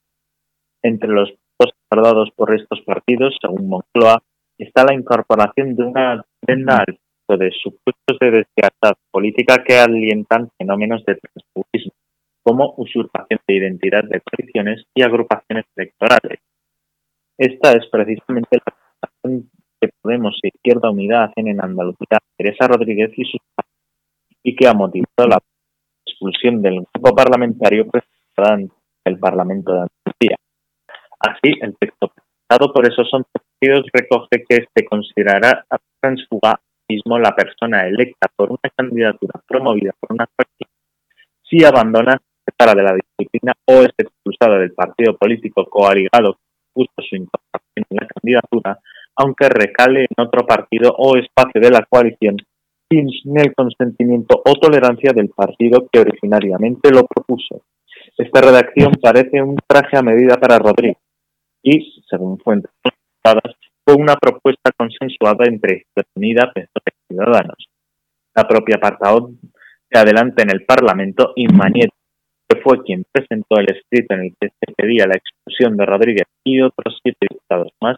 Entre 0.82 1.10
los 1.10 1.30
puntos 1.30 1.76
acordados 1.86 2.32
por 2.36 2.56
estos 2.56 2.82
partidos, 2.82 3.38
según 3.40 3.70
Moncloa, 3.70 4.24
está 4.58 4.84
la 4.84 4.96
incorporación 4.96 5.76
de 5.76 5.84
una 5.84 6.26
venda 6.42 6.80
al 6.80 6.98
de 7.38 7.52
supuestos 7.52 8.18
de 8.20 8.32
desigualdad 8.32 8.98
política 9.12 9.64
que 9.64 9.78
alientan 9.78 10.50
fenómenos 10.58 11.06
de 11.06 11.16
transfugismo, 11.16 11.92
como 12.42 12.74
usurpación 12.78 13.40
de 13.48 13.56
identidad 13.56 14.04
de 14.06 14.22
coaliciones 14.22 14.86
y 14.96 15.04
agrupaciones 15.04 15.66
electorales. 15.76 16.40
Esta 17.38 17.74
es 17.74 17.88
precisamente 17.92 18.58
la 18.66 19.40
que 19.80 19.90
Podemos 20.02 20.40
y 20.42 20.48
Izquierda 20.48 20.90
Unida 20.90 21.26
hacen 21.26 21.48
en 21.48 21.64
Andalucía 21.64 22.18
Teresa 22.36 22.68
Rodríguez 22.68 23.12
y 23.16 23.26
sus 23.26 23.42
y 24.44 24.56
que 24.56 24.68
ha 24.68 24.74
motivado 24.74 25.28
la 25.28 25.40
expulsión 26.06 26.62
del 26.62 26.86
grupo 26.94 27.16
parlamentario 27.16 27.86
presentado 27.88 28.74
del 29.06 29.20
Parlamento 29.20 29.74
de 29.74 29.80
Andalucía. 29.80 30.38
Así, 31.20 31.54
el 31.62 31.76
texto 31.78 32.08
presentado 32.08 32.74
por 32.74 32.88
esos 32.88 33.08
11 33.12 33.30
partidos 33.32 33.86
recoge 33.94 34.46
que 34.48 34.68
se 34.74 34.86
considerará 34.86 35.66
transfuga 36.00 36.60
mismo 36.90 37.20
la 37.20 37.36
persona 37.36 37.86
electa 37.86 38.28
por 38.36 38.50
una 38.50 38.70
candidatura 38.76 39.42
promovida 39.46 39.92
por 40.00 40.14
una 40.14 40.26
partida 40.26 40.70
si 41.50 41.64
abandona 41.64 42.18
apartara 42.46 42.76
de 42.76 42.84
la 42.84 42.96
disciplina 42.96 43.54
o 43.66 43.82
es 43.82 43.92
expulsada 43.98 44.60
del 44.60 44.74
partido 44.74 45.18
político 45.18 45.66
coaligado 45.66 46.38
puso 46.78 46.94
su 47.10 47.16
incorporación 47.16 47.86
en 47.90 47.98
la 47.98 48.08
candidatura, 48.08 48.80
aunque 49.16 49.50
recale 49.50 50.02
en 50.02 50.24
otro 50.24 50.46
partido 50.46 50.94
o 50.96 51.18
espacio 51.18 51.60
de 51.60 51.72
la 51.72 51.84
coalición 51.90 52.38
sin 52.90 53.10
el 53.36 53.54
consentimiento 53.54 54.42
o 54.46 54.54
tolerancia 54.54 55.12
del 55.14 55.30
partido 55.30 55.90
que 55.92 56.00
originariamente 56.00 56.92
lo 56.92 57.06
propuso. 57.06 57.64
Esta 58.18 58.42
redacción 58.42 58.94
parece 59.02 59.42
un 59.42 59.58
traje 59.68 59.98
a 59.98 60.04
medida 60.04 60.38
para 60.38 60.60
Rodríguez 60.60 60.98
y, 61.64 62.04
según 62.08 62.38
fuentes 62.40 62.72
fue 63.84 63.96
una 63.96 64.16
propuesta 64.16 64.72
consensuada 64.78 65.46
entre 65.46 65.86
Unida, 66.16 66.52
PSOE 66.54 66.68
y 66.88 67.14
Ciudadanos. 67.14 67.70
La 68.36 68.48
propia 68.48 68.78
portavoz 68.78 69.32
de 69.90 70.00
adelante 70.00 70.44
en 70.44 70.52
el 70.52 70.66
Parlamento, 70.66 71.34
Inma 71.36 71.70
que 72.50 72.62
fue 72.62 72.84
quien 72.84 73.04
presentó 73.12 73.60
el 73.60 73.70
escrito 73.70 74.14
en 74.14 74.22
el 74.22 74.36
que 74.40 74.50
se 74.50 74.74
pedía 74.74 75.06
la 75.06 75.18
expulsión 75.18 75.76
de 75.76 75.86
Rodríguez 75.86 76.28
y 76.46 76.62
otros 76.62 76.98
siete 77.04 77.28
diputados 77.30 77.74
más, 77.82 77.98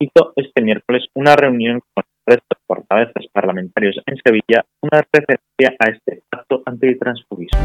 hizo 0.00 0.32
este 0.36 0.62
miércoles 0.62 1.04
una 1.14 1.36
reunión 1.36 1.80
con 1.92 2.04
los 2.04 2.36
restos 2.36 2.58
portavoces 2.66 3.26
parlamentarios 3.32 3.96
en 4.06 4.16
Sevilla, 4.24 4.64
una 4.80 5.02
referencia 5.12 5.76
a 5.78 5.90
este 5.90 6.22
acto 6.30 6.62
antitransfugismo. 6.64 7.60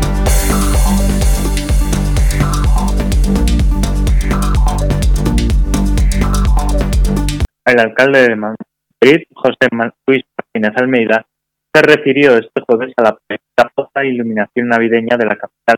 El 7.66 7.80
alcalde 7.80 8.22
de 8.30 8.36
Madrid, 8.36 9.24
José 9.34 9.70
Luis 10.06 10.24
Martínez 10.38 10.78
Almeida, 10.78 11.26
se 11.74 11.82
refirió 11.82 12.38
este 12.38 12.62
jueves 12.62 12.94
a 12.98 13.04
la 13.04 13.18
poderosa 13.18 14.06
iluminación 14.06 14.68
navideña 14.68 15.18
de 15.18 15.26
la 15.26 15.36
capital 15.36 15.78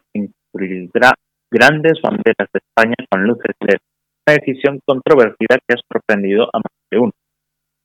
incluirá 0.65 1.13
grandes 1.51 2.01
banderas 2.01 2.49
de 2.53 2.59
España 2.59 2.95
con 3.09 3.23
luces 3.23 3.55
LED, 3.59 3.79
una 4.27 4.35
decisión 4.35 4.79
controvertida 4.85 5.57
que 5.65 5.75
ha 5.75 5.93
sorprendido 5.93 6.49
a 6.53 6.57
más 6.57 6.73
de 6.91 6.99
uno. 6.99 7.11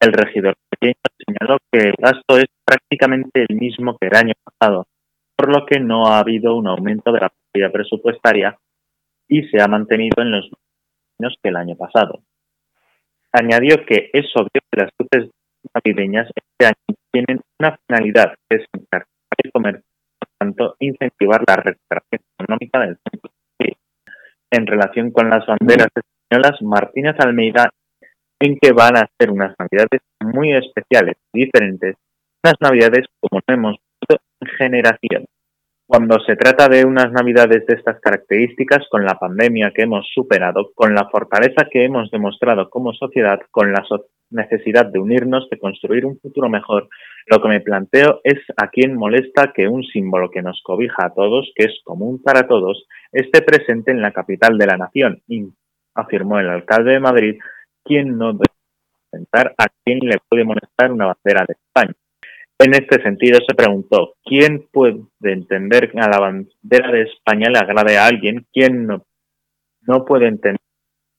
El 0.00 0.12
regidor 0.12 0.54
pequeño 0.68 0.94
señaló 1.24 1.58
que 1.70 1.78
el 1.88 1.94
gasto 1.96 2.36
es 2.36 2.46
prácticamente 2.64 3.46
el 3.48 3.56
mismo 3.56 3.96
que 3.98 4.08
el 4.08 4.16
año 4.16 4.34
pasado, 4.42 4.86
por 5.36 5.54
lo 5.54 5.64
que 5.64 5.78
no 5.78 6.06
ha 6.06 6.18
habido 6.18 6.56
un 6.56 6.66
aumento 6.66 7.12
de 7.12 7.20
la 7.20 7.28
partida 7.28 7.70
presupuestaria 7.70 8.58
y 9.28 9.44
se 9.44 9.62
ha 9.62 9.68
mantenido 9.68 10.22
en 10.22 10.32
los 10.32 10.44
mismos 11.18 11.38
que 11.40 11.48
el 11.48 11.56
año 11.56 11.76
pasado. 11.76 12.20
Añadió 13.32 13.86
que 13.86 14.10
es 14.12 14.26
obvio 14.34 14.60
que 14.70 14.80
las 14.80 14.90
luces 14.98 15.30
navideñas 15.72 16.28
este 16.34 16.66
año 16.66 16.96
tienen 17.12 17.40
una 17.60 17.78
finalidad, 17.86 18.34
que 18.48 18.56
es 18.56 18.66
encargar 18.72 19.06
el 19.42 19.52
comercio, 19.52 19.91
tanto, 20.42 20.74
incentivar 20.80 21.42
la 21.46 21.56
recuperación 21.56 22.20
económica 22.38 22.80
del 22.80 22.98
centro. 23.08 23.30
En 24.50 24.66
relación 24.66 25.10
con 25.12 25.30
las 25.30 25.46
banderas 25.46 25.88
españolas, 25.94 26.60
Martínez 26.62 27.16
Almeida 27.20 27.70
en 28.40 28.58
que 28.60 28.72
van 28.72 28.96
a 28.96 29.08
ser 29.18 29.30
unas 29.30 29.54
navidades 29.58 30.00
muy 30.20 30.52
especiales, 30.52 31.16
diferentes, 31.32 31.94
unas 32.44 32.56
navidades 32.60 33.06
como 33.20 33.40
no 33.46 33.54
hemos 33.54 33.76
visto 34.00 34.22
en 34.40 34.48
generaciones. 34.58 35.28
Cuando 35.86 36.18
se 36.20 36.36
trata 36.36 36.68
de 36.68 36.84
unas 36.84 37.12
navidades 37.12 37.66
de 37.66 37.74
estas 37.74 38.00
características, 38.00 38.86
con 38.90 39.04
la 39.04 39.18
pandemia 39.18 39.72
que 39.74 39.82
hemos 39.82 40.08
superado, 40.14 40.70
con 40.74 40.94
la 40.94 41.08
fortaleza 41.10 41.66
que 41.70 41.84
hemos 41.84 42.10
demostrado 42.10 42.70
como 42.70 42.94
sociedad, 42.94 43.40
con 43.50 43.72
la 43.72 43.84
necesidad 44.30 44.86
de 44.86 44.98
unirnos, 44.98 45.48
de 45.50 45.58
construir 45.58 46.06
un 46.06 46.18
futuro 46.18 46.48
mejor, 46.48 46.88
lo 47.26 47.42
que 47.42 47.48
me 47.48 47.60
planteo 47.60 48.20
es 48.24 48.38
a 48.56 48.68
quién 48.68 48.96
molesta 48.96 49.52
que 49.52 49.68
un 49.68 49.84
símbolo 49.84 50.30
que 50.30 50.42
nos 50.42 50.62
cobija 50.62 51.06
a 51.06 51.14
todos, 51.14 51.52
que 51.54 51.64
es 51.64 51.80
común 51.84 52.22
para 52.22 52.46
todos, 52.46 52.86
esté 53.12 53.42
presente 53.42 53.90
en 53.90 54.00
la 54.00 54.12
capital 54.12 54.56
de 54.56 54.66
la 54.66 54.76
nación, 54.76 55.22
afirmó 55.94 56.38
el 56.38 56.48
alcalde 56.48 56.92
de 56.92 57.00
Madrid, 57.00 57.38
quien 57.84 58.16
no 58.16 58.32
debe 58.32 58.46
pensar 59.10 59.54
a 59.58 59.66
quién 59.84 59.98
le 60.00 60.16
puede 60.28 60.44
molestar 60.44 60.90
una 60.90 61.06
bandera 61.06 61.44
de 61.46 61.52
España. 61.52 61.94
En 62.64 62.74
este 62.74 63.02
sentido 63.02 63.40
se 63.44 63.56
preguntó, 63.56 64.14
¿quién 64.24 64.68
puede 64.70 65.02
entender 65.20 65.90
a 65.96 66.08
la 66.08 66.20
bandera 66.20 66.92
de 66.92 67.02
España 67.02 67.50
le 67.50 67.58
agrade 67.58 67.98
a 67.98 68.06
alguien? 68.06 68.46
¿Quién 68.52 68.86
no, 68.86 69.04
no 69.80 70.04
puede 70.04 70.28
entender 70.28 70.60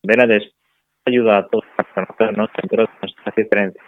la 0.03 0.15
bandera 0.15 0.27
de 0.27 0.37
España 0.37 0.63
ayuda 1.05 1.37
a 1.39 1.47
todos 1.49 1.65
a 1.77 1.83
conocernos 1.83 2.49
dentro 2.55 2.83
de 2.83 2.89
nuestras 3.01 3.35
diferencias, 3.35 3.85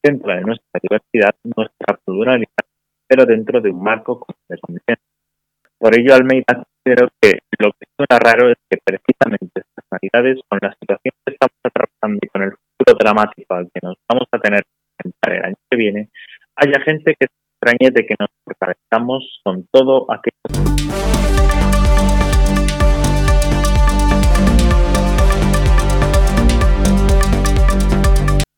dentro 0.00 0.32
de 0.32 0.40
nuestra 0.42 0.80
diversidad, 0.80 1.34
nuestra 1.42 1.98
pluralidad, 2.04 2.64
pero 3.08 3.26
dentro 3.26 3.60
de 3.60 3.70
un 3.70 3.82
marco 3.82 4.24
de 4.48 4.58
convivencia? 4.60 5.02
Por 5.78 5.98
ello, 5.98 6.14
Almeida 6.14 6.54
considero 6.54 7.08
que 7.20 7.40
lo 7.58 7.72
que 7.72 7.86
suena 7.96 8.18
raro 8.20 8.48
es 8.48 8.58
que 8.70 8.78
precisamente 8.78 9.62
estas 9.66 9.84
navidades, 9.90 10.38
con 10.48 10.60
la 10.62 10.72
situación 10.78 11.14
que 11.26 11.32
estamos 11.32 11.58
atravesando 11.64 12.18
y 12.22 12.28
con 12.28 12.42
el 12.44 12.52
futuro 12.52 12.96
dramático 12.96 13.54
al 13.54 13.68
que 13.74 13.80
nos 13.82 13.96
vamos 14.08 14.28
a 14.30 14.38
tener 14.38 14.62
que 14.62 15.08
enfrentar 15.08 15.32
el 15.32 15.44
año 15.46 15.56
que 15.68 15.76
viene, 15.76 16.10
haya 16.62 16.80
gente 16.84 17.16
que 17.18 17.26
se 17.26 17.34
extrañe 17.54 17.90
de 17.90 18.06
que 18.06 18.14
nos 18.18 18.28
fortalezcamos 18.44 19.40
con 19.42 19.66
todo 19.70 20.06
aquello. 20.10 20.32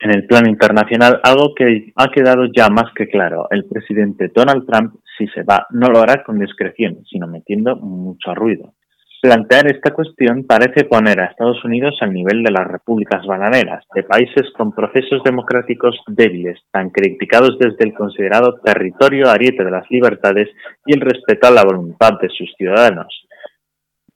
En 0.00 0.10
el 0.10 0.26
plano 0.26 0.50
internacional, 0.50 1.18
algo 1.22 1.54
que 1.54 1.92
ha 1.96 2.08
quedado 2.08 2.44
ya 2.54 2.68
más 2.68 2.92
que 2.94 3.08
claro, 3.08 3.46
el 3.50 3.64
presidente 3.64 4.30
Donald 4.34 4.66
Trump, 4.66 4.96
si 5.16 5.26
se 5.28 5.42
va, 5.44 5.66
no 5.70 5.88
lo 5.88 6.00
hará 6.00 6.22
con 6.22 6.38
discreción, 6.38 7.02
sino 7.10 7.26
metiendo 7.26 7.76
mucho 7.76 8.34
ruido. 8.34 8.74
Plantear 9.24 9.68
esta 9.68 9.94
cuestión 9.94 10.44
parece 10.44 10.84
poner 10.84 11.18
a 11.18 11.24
Estados 11.24 11.64
Unidos 11.64 11.96
al 12.02 12.12
nivel 12.12 12.42
de 12.42 12.50
las 12.50 12.66
repúblicas 12.66 13.24
bananeras, 13.24 13.82
de 13.94 14.02
países 14.02 14.52
con 14.54 14.70
procesos 14.70 15.24
democráticos 15.24 15.98
débiles, 16.06 16.60
tan 16.70 16.90
criticados 16.90 17.58
desde 17.58 17.86
el 17.86 17.94
considerado 17.94 18.60
territorio 18.62 19.30
ariete 19.30 19.64
de 19.64 19.70
las 19.70 19.90
libertades 19.90 20.50
y 20.84 20.92
el 20.92 21.00
respeto 21.00 21.46
a 21.46 21.52
la 21.52 21.64
voluntad 21.64 22.20
de 22.20 22.28
sus 22.28 22.52
ciudadanos. 22.58 23.26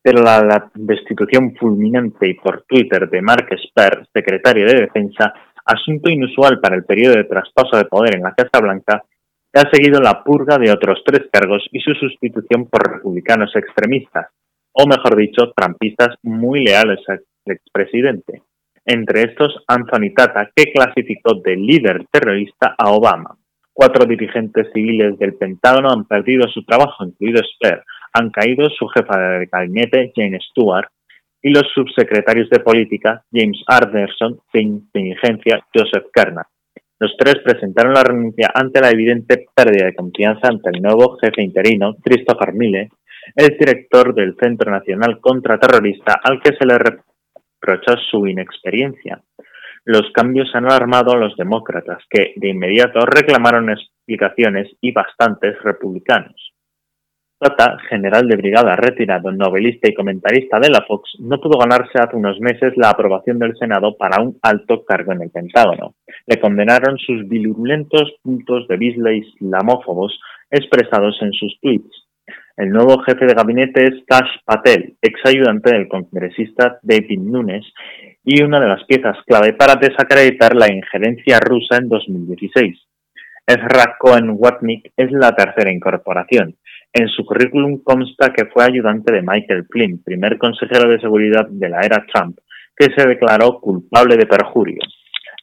Pero 0.03 0.23
la, 0.23 0.71
destitución 0.75 1.55
fulminante 1.57 2.29
y 2.29 2.35
por 2.35 2.65
Twitter 2.69 3.09
de 3.09 3.23
Mark 3.23 3.47
Esper, 3.51 4.07
secretario 4.13 4.67
de 4.67 4.83
Defensa, 4.83 5.33
asunto 5.65 6.11
inusual 6.11 6.61
para 6.61 6.77
el 6.77 6.85
periodo 6.85 7.15
de 7.15 7.25
traspaso 7.25 7.79
de 7.79 7.87
poder 7.87 8.17
en 8.17 8.25
la 8.25 8.35
Casa 8.35 8.61
Blanca, 8.61 9.03
ha 9.55 9.71
seguido 9.73 10.03
la 10.03 10.23
purga 10.23 10.59
de 10.59 10.71
otros 10.71 11.03
tres 11.03 11.31
cargos 11.33 11.67
y 11.73 11.81
su 11.81 11.95
sustitución 11.95 12.67
por 12.67 12.93
republicanos 12.93 13.57
extremistas, 13.57 14.27
o 14.73 14.87
mejor 14.87 15.17
dicho, 15.17 15.53
trampistas 15.57 16.17
muy 16.23 16.65
leales 16.65 17.01
al 17.09 17.21
expresidente. 17.47 18.43
Entre 18.85 19.23
estos, 19.23 19.63
Anthony 19.67 20.15
Tata, 20.15 20.51
que 20.55 20.73
clasificó 20.73 21.35
de 21.35 21.57
líder 21.57 22.07
terrorista 22.11 22.75
a 22.79 22.91
Obama. 22.91 23.37
Cuatro 23.73 24.07
dirigentes 24.07 24.69
civiles 24.73 25.19
del 25.19 25.35
Pentágono 25.35 25.91
han 25.91 26.05
perdido 26.05 26.49
su 26.49 26.65
trabajo, 26.65 27.05
incluido 27.05 27.43
Sper. 27.43 27.83
Han 28.15 28.31
caído 28.31 28.69
su 28.71 28.87
jefa 28.89 29.19
de 29.19 29.47
gabinete, 29.47 30.13
Jane 30.17 30.39
Stewart, 30.41 30.89
y 31.43 31.51
los 31.51 31.65
subsecretarios 31.75 32.51
de 32.51 32.61
política, 32.61 33.23
James 33.33 33.63
Arderson, 33.67 34.41
de 34.53 34.63
inteligencia, 34.63 35.65
Joseph 35.73 36.07
Kerner. 36.13 36.47
Los 36.99 37.15
tres 37.17 37.37
presentaron 37.45 37.95
la 37.95 38.03
renuncia 38.03 38.51
ante 38.53 38.81
la 38.81 38.91
evidente 38.91 39.47
pérdida 39.55 39.87
de 39.87 39.95
confianza 39.95 40.49
ante 40.49 40.71
el 40.71 40.83
nuevo 40.83 41.17
jefe 41.19 41.43
interino, 41.43 41.95
Christopher 42.03 42.53
Mille, 42.55 42.89
el 43.35 43.57
director 43.59 44.15
del 44.15 44.37
Centro 44.41 44.71
Nacional 44.71 45.21
Contraterrorista 45.21 46.21
al 46.23 46.41
que 46.41 46.55
se 46.57 46.67
le 46.67 46.79
reprocha 46.79 47.97
su 48.11 48.27
inexperiencia. 48.27 49.21
Los 49.85 50.11
cambios 50.13 50.55
han 50.55 50.67
alarmado 50.67 51.13
a 51.13 51.17
los 51.17 51.37
demócratas, 51.37 52.03
que 52.11 52.35
de 52.37 52.51
inmediato 52.51 53.01
reclamaron 53.07 53.71
explicaciones 53.71 54.69
y 54.81 54.93
bastantes 54.93 55.61
republicanos. 55.63 56.53
Tata, 57.41 57.79
general 57.89 58.27
de 58.27 58.37
brigada 58.37 58.75
retirado, 58.75 59.31
novelista 59.31 59.89
y 59.89 59.95
comentarista 59.95 60.59
de 60.59 60.71
la 60.71 60.85
Fox, 60.87 61.13
no 61.21 61.41
pudo 61.41 61.57
ganarse 61.57 61.97
hace 62.01 62.17
unos 62.17 62.41
meses 62.41 62.73
la 62.77 62.91
aprobación 62.91 63.39
del 63.39 63.57
Senado 63.57 63.97
para 63.97 64.21
un 64.21 64.37
alto 64.43 64.85
cargo 64.85 65.13
en 65.13 65.23
el 65.23 65.31
Pentágono. 65.31 65.95
Le 66.27 66.41
condenaron 66.41 66.99
sus 66.99 67.29
virulentos 67.29 68.13
puntos 68.23 68.67
de 68.67 68.77
vista 68.77 69.13
islamófobos 69.13 70.19
expresados 70.51 71.17
en 71.23 71.33
sus 71.33 71.57
tweets. 71.61 72.08
El 72.59 72.71
nuevo 72.71 73.01
jefe 73.05 73.25
de 73.25 73.35
gabinete 73.35 73.85
es 73.85 73.95
Kash 74.05 74.43
Patel, 74.45 74.97
ex 75.01 75.21
ayudante 75.25 75.73
del 75.73 75.87
congresista 75.87 76.81
David 76.83 77.21
Nunes 77.21 77.65
y 78.25 78.43
una 78.43 78.59
de 78.59 78.67
las 78.67 78.83
piezas 78.83 79.17
clave 79.29 79.53
para 79.53 79.77
desacreditar 79.77 80.57
la 80.57 80.67
injerencia 80.67 81.39
rusa 81.39 81.77
en 81.77 81.89
2016. 81.89 82.77
Ezra 83.47 83.95
Cohen 84.01 84.35
Watnick 84.37 84.91
es 84.97 85.13
la 85.13 85.31
tercera 85.37 85.71
incorporación. 85.71 86.57
En 86.93 87.07
su 87.07 87.25
currículum 87.25 87.81
consta 87.85 88.33
que 88.33 88.47
fue 88.47 88.65
ayudante 88.65 89.13
de 89.13 89.23
Michael 89.23 89.65
Flynn, 89.71 90.03
primer 90.03 90.37
consejero 90.37 90.91
de 90.91 90.99
seguridad 90.99 91.47
de 91.49 91.69
la 91.69 91.83
era 91.83 92.05
Trump, 92.13 92.39
que 92.77 92.89
se 92.93 93.07
declaró 93.07 93.61
culpable 93.61 94.17
de 94.17 94.27
perjurio. 94.27 94.81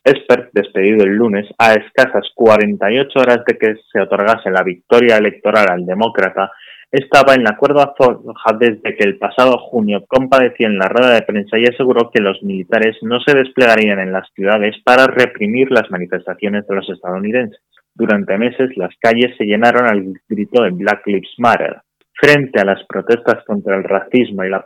Esper, 0.03 0.49
despedido 0.51 1.05
el 1.05 1.15
lunes, 1.15 1.47
a 1.57 1.75
escasas 1.75 2.27
48 2.35 3.19
horas 3.19 3.39
de 3.47 3.57
que 3.57 3.75
se 3.89 4.01
otorgase 4.01 4.51
la 4.51 4.63
victoria 4.63 5.15
electoral 5.15 5.65
al 5.69 5.85
demócrata, 5.85 6.51
estaba 6.95 7.33
en 7.33 7.43
la 7.43 7.57
cuerda 7.57 7.93
floja 7.97 8.57
desde 8.59 8.95
que 8.95 9.03
el 9.03 9.17
pasado 9.17 9.57
junio 9.57 10.05
compadeció 10.07 10.67
en 10.67 10.77
la 10.77 10.87
rueda 10.87 11.13
de 11.13 11.21
prensa 11.21 11.57
y 11.57 11.65
aseguró 11.65 12.09
que 12.11 12.21
los 12.21 12.41
militares 12.43 12.97
no 13.01 13.19
se 13.19 13.35
desplegarían 13.35 13.99
en 13.99 14.11
las 14.11 14.29
ciudades 14.33 14.75
para 14.83 15.07
reprimir 15.07 15.71
las 15.71 15.89
manifestaciones 15.91 16.65
de 16.67 16.75
los 16.75 16.89
estadounidenses. 16.89 17.59
Durante 17.93 18.37
meses 18.37 18.75
las 18.77 18.93
calles 18.99 19.35
se 19.37 19.45
llenaron 19.45 19.85
al 19.87 20.13
grito 20.27 20.63
de 20.63 20.71
Black 20.71 21.05
Lives 21.05 21.33
Matter. 21.37 21.81
Frente 22.13 22.61
a 22.61 22.65
las 22.65 22.83
protestas 22.85 23.43
contra 23.45 23.75
el 23.75 23.83
racismo 23.83 24.43
y 24.43 24.49
la 24.49 24.63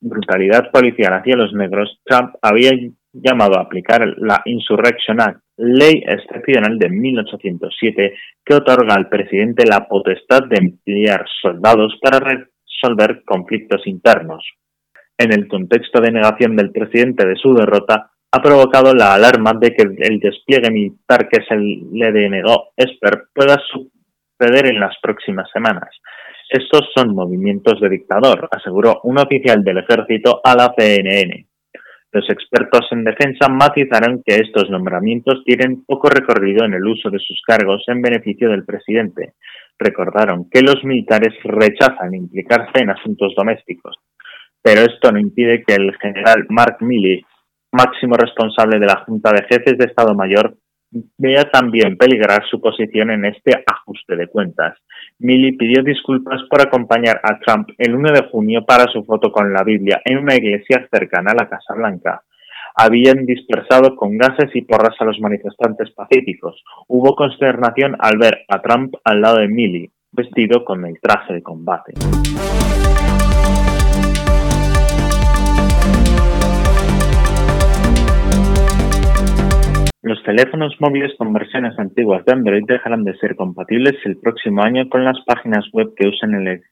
brutalidad 0.00 0.70
policial 0.70 1.12
hacia 1.14 1.36
los 1.36 1.52
negros, 1.52 2.00
Trump 2.04 2.34
había 2.40 2.70
llamado 3.12 3.58
a 3.58 3.62
aplicar 3.62 4.14
la 4.18 4.42
Insurrection 4.44 5.20
Act, 5.20 5.40
ley 5.56 6.02
excepcional 6.06 6.78
de 6.78 6.88
1807 6.88 8.14
que 8.44 8.54
otorga 8.54 8.94
al 8.94 9.08
presidente 9.08 9.64
la 9.66 9.86
potestad 9.86 10.44
de 10.48 10.56
emplear 10.56 11.24
soldados 11.40 11.98
para 12.00 12.20
resolver 12.20 13.22
conflictos 13.24 13.86
internos. 13.86 14.44
En 15.18 15.32
el 15.32 15.46
contexto 15.46 16.00
de 16.00 16.10
negación 16.10 16.56
del 16.56 16.72
presidente 16.72 17.26
de 17.26 17.36
su 17.36 17.54
derrota, 17.54 18.10
ha 18.34 18.40
provocado 18.40 18.94
la 18.94 19.14
alarma 19.14 19.52
de 19.60 19.74
que 19.74 19.82
el 19.82 20.18
despliegue 20.18 20.70
militar 20.70 21.28
que 21.28 21.44
se 21.46 21.54
le 21.54 22.12
denegó 22.12 22.70
Esper 22.76 23.24
pueda 23.34 23.60
suceder 23.70 24.66
en 24.66 24.80
las 24.80 24.96
próximas 25.02 25.50
semanas. 25.52 25.90
Estos 26.48 26.90
son 26.94 27.14
movimientos 27.14 27.78
de 27.80 27.90
dictador, 27.90 28.48
aseguró 28.50 29.00
un 29.04 29.18
oficial 29.18 29.62
del 29.62 29.78
ejército 29.78 30.40
a 30.42 30.54
la 30.54 30.74
CNN. 30.76 31.46
Los 32.12 32.28
expertos 32.28 32.86
en 32.90 33.04
defensa 33.04 33.48
matizaron 33.48 34.22
que 34.22 34.36
estos 34.36 34.68
nombramientos 34.68 35.42
tienen 35.46 35.82
poco 35.84 36.10
recorrido 36.10 36.66
en 36.66 36.74
el 36.74 36.86
uso 36.86 37.08
de 37.08 37.18
sus 37.18 37.40
cargos 37.40 37.82
en 37.86 38.02
beneficio 38.02 38.50
del 38.50 38.66
presidente. 38.66 39.32
Recordaron 39.78 40.50
que 40.50 40.60
los 40.60 40.84
militares 40.84 41.32
rechazan 41.42 42.14
implicarse 42.14 42.82
en 42.82 42.90
asuntos 42.90 43.34
domésticos. 43.34 43.96
Pero 44.60 44.82
esto 44.82 45.10
no 45.10 45.18
impide 45.18 45.64
que 45.66 45.74
el 45.74 45.96
general 45.96 46.44
Mark 46.50 46.76
Milley, 46.80 47.24
máximo 47.72 48.14
responsable 48.14 48.78
de 48.78 48.86
la 48.86 49.02
Junta 49.06 49.32
de 49.32 49.44
Jefes 49.48 49.78
de 49.78 49.86
Estado 49.86 50.14
Mayor, 50.14 50.54
vea 51.16 51.44
también 51.50 51.96
peligrar 51.96 52.44
su 52.50 52.60
posición 52.60 53.10
en 53.10 53.24
este 53.24 53.52
ajuste 53.66 54.16
de 54.16 54.28
cuentas. 54.28 54.76
Milley 55.18 55.52
pidió 55.52 55.82
disculpas 55.82 56.42
por 56.50 56.60
acompañar 56.60 57.20
a 57.22 57.38
Trump 57.38 57.70
el 57.78 57.94
1 57.94 58.12
de 58.12 58.28
junio 58.30 58.64
para 58.64 58.90
su 58.92 59.04
foto 59.04 59.32
con 59.32 59.52
la 59.52 59.64
Biblia 59.64 60.00
en 60.04 60.18
una 60.18 60.34
iglesia 60.34 60.86
cercana 60.90 61.32
a 61.32 61.42
la 61.42 61.48
Casa 61.48 61.74
Blanca. 61.74 62.22
Habían 62.74 63.26
dispersado 63.26 63.96
con 63.96 64.16
gases 64.16 64.50
y 64.54 64.62
porras 64.62 64.96
a 64.98 65.04
los 65.04 65.18
manifestantes 65.20 65.90
pacíficos. 65.90 66.62
Hubo 66.88 67.14
consternación 67.14 67.96
al 67.98 68.18
ver 68.18 68.44
a 68.48 68.60
Trump 68.62 68.94
al 69.04 69.20
lado 69.20 69.38
de 69.38 69.48
Milley, 69.48 69.90
vestido 70.10 70.64
con 70.64 70.84
el 70.86 70.98
traje 71.00 71.34
de 71.34 71.42
combate. 71.42 71.92
Los 80.04 80.20
teléfonos 80.24 80.74
móviles 80.80 81.12
con 81.16 81.32
versiones 81.32 81.78
antiguas 81.78 82.24
de 82.24 82.32
Android 82.32 82.64
dejarán 82.66 83.04
de 83.04 83.16
ser 83.18 83.36
compatibles 83.36 83.94
el 84.04 84.16
próximo 84.16 84.60
año 84.60 84.88
con 84.88 85.04
las 85.04 85.16
páginas 85.24 85.64
web 85.72 85.94
que 85.96 86.08
usen 86.08 86.34
el 86.34 86.62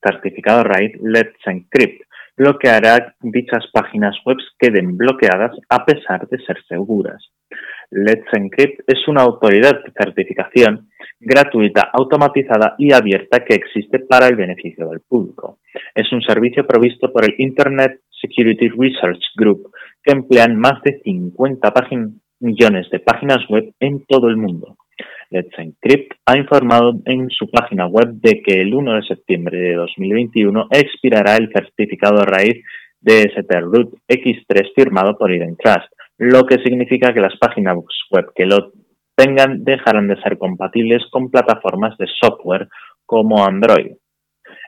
certificado 0.00 0.62
RAID 0.62 0.94
Let's 1.02 1.44
Encrypt, 1.44 2.02
lo 2.36 2.56
que 2.56 2.68
hará 2.68 3.16
dichas 3.20 3.64
páginas 3.72 4.16
web 4.24 4.36
queden 4.60 4.96
bloqueadas 4.96 5.56
a 5.68 5.84
pesar 5.84 6.28
de 6.28 6.38
ser 6.44 6.62
seguras. 6.68 7.20
Let's 7.90 8.32
Encrypt 8.32 8.82
es 8.86 9.08
una 9.08 9.22
autoridad 9.22 9.82
de 9.82 9.90
certificación 9.90 10.88
gratuita, 11.18 11.90
automatizada 11.92 12.76
y 12.78 12.92
abierta 12.92 13.44
que 13.44 13.56
existe 13.56 13.98
para 13.98 14.28
el 14.28 14.36
beneficio 14.36 14.88
del 14.88 15.00
público. 15.00 15.58
Es 15.96 16.12
un 16.12 16.22
servicio 16.22 16.64
provisto 16.64 17.12
por 17.12 17.24
el 17.24 17.34
Internet 17.38 18.02
Security 18.20 18.68
Research 18.68 19.24
Group 19.34 19.72
que 20.00 20.12
emplean 20.12 20.56
más 20.56 20.80
de 20.84 21.00
50 21.02 21.72
páginas 21.72 22.12
millones 22.40 22.88
de 22.90 23.00
páginas 23.00 23.46
web 23.48 23.72
en 23.80 24.04
todo 24.06 24.28
el 24.28 24.36
mundo. 24.36 24.76
Let's 25.30 25.58
Encrypt 25.58 26.14
ha 26.24 26.38
informado 26.38 26.94
en 27.04 27.28
su 27.30 27.50
página 27.50 27.86
web 27.86 28.08
de 28.12 28.42
que 28.42 28.62
el 28.62 28.72
1 28.72 28.94
de 28.94 29.02
septiembre 29.02 29.58
de 29.58 29.74
2021 29.74 30.68
expirará 30.70 31.36
el 31.36 31.50
certificado 31.52 32.22
raíz 32.24 32.64
de 33.00 33.30
ST-Root 33.34 33.94
X3 34.08 34.72
firmado 34.74 35.18
por 35.18 35.30
Eden 35.30 35.56
Trust, 35.56 35.92
lo 36.16 36.46
que 36.46 36.56
significa 36.62 37.12
que 37.12 37.20
las 37.20 37.36
páginas 37.38 37.76
web 38.10 38.32
que 38.34 38.46
lo 38.46 38.72
tengan 39.14 39.64
dejarán 39.64 40.08
de 40.08 40.20
ser 40.22 40.38
compatibles 40.38 41.02
con 41.10 41.30
plataformas 41.30 41.96
de 41.98 42.06
software 42.20 42.68
como 43.04 43.44
Android. 43.44 43.92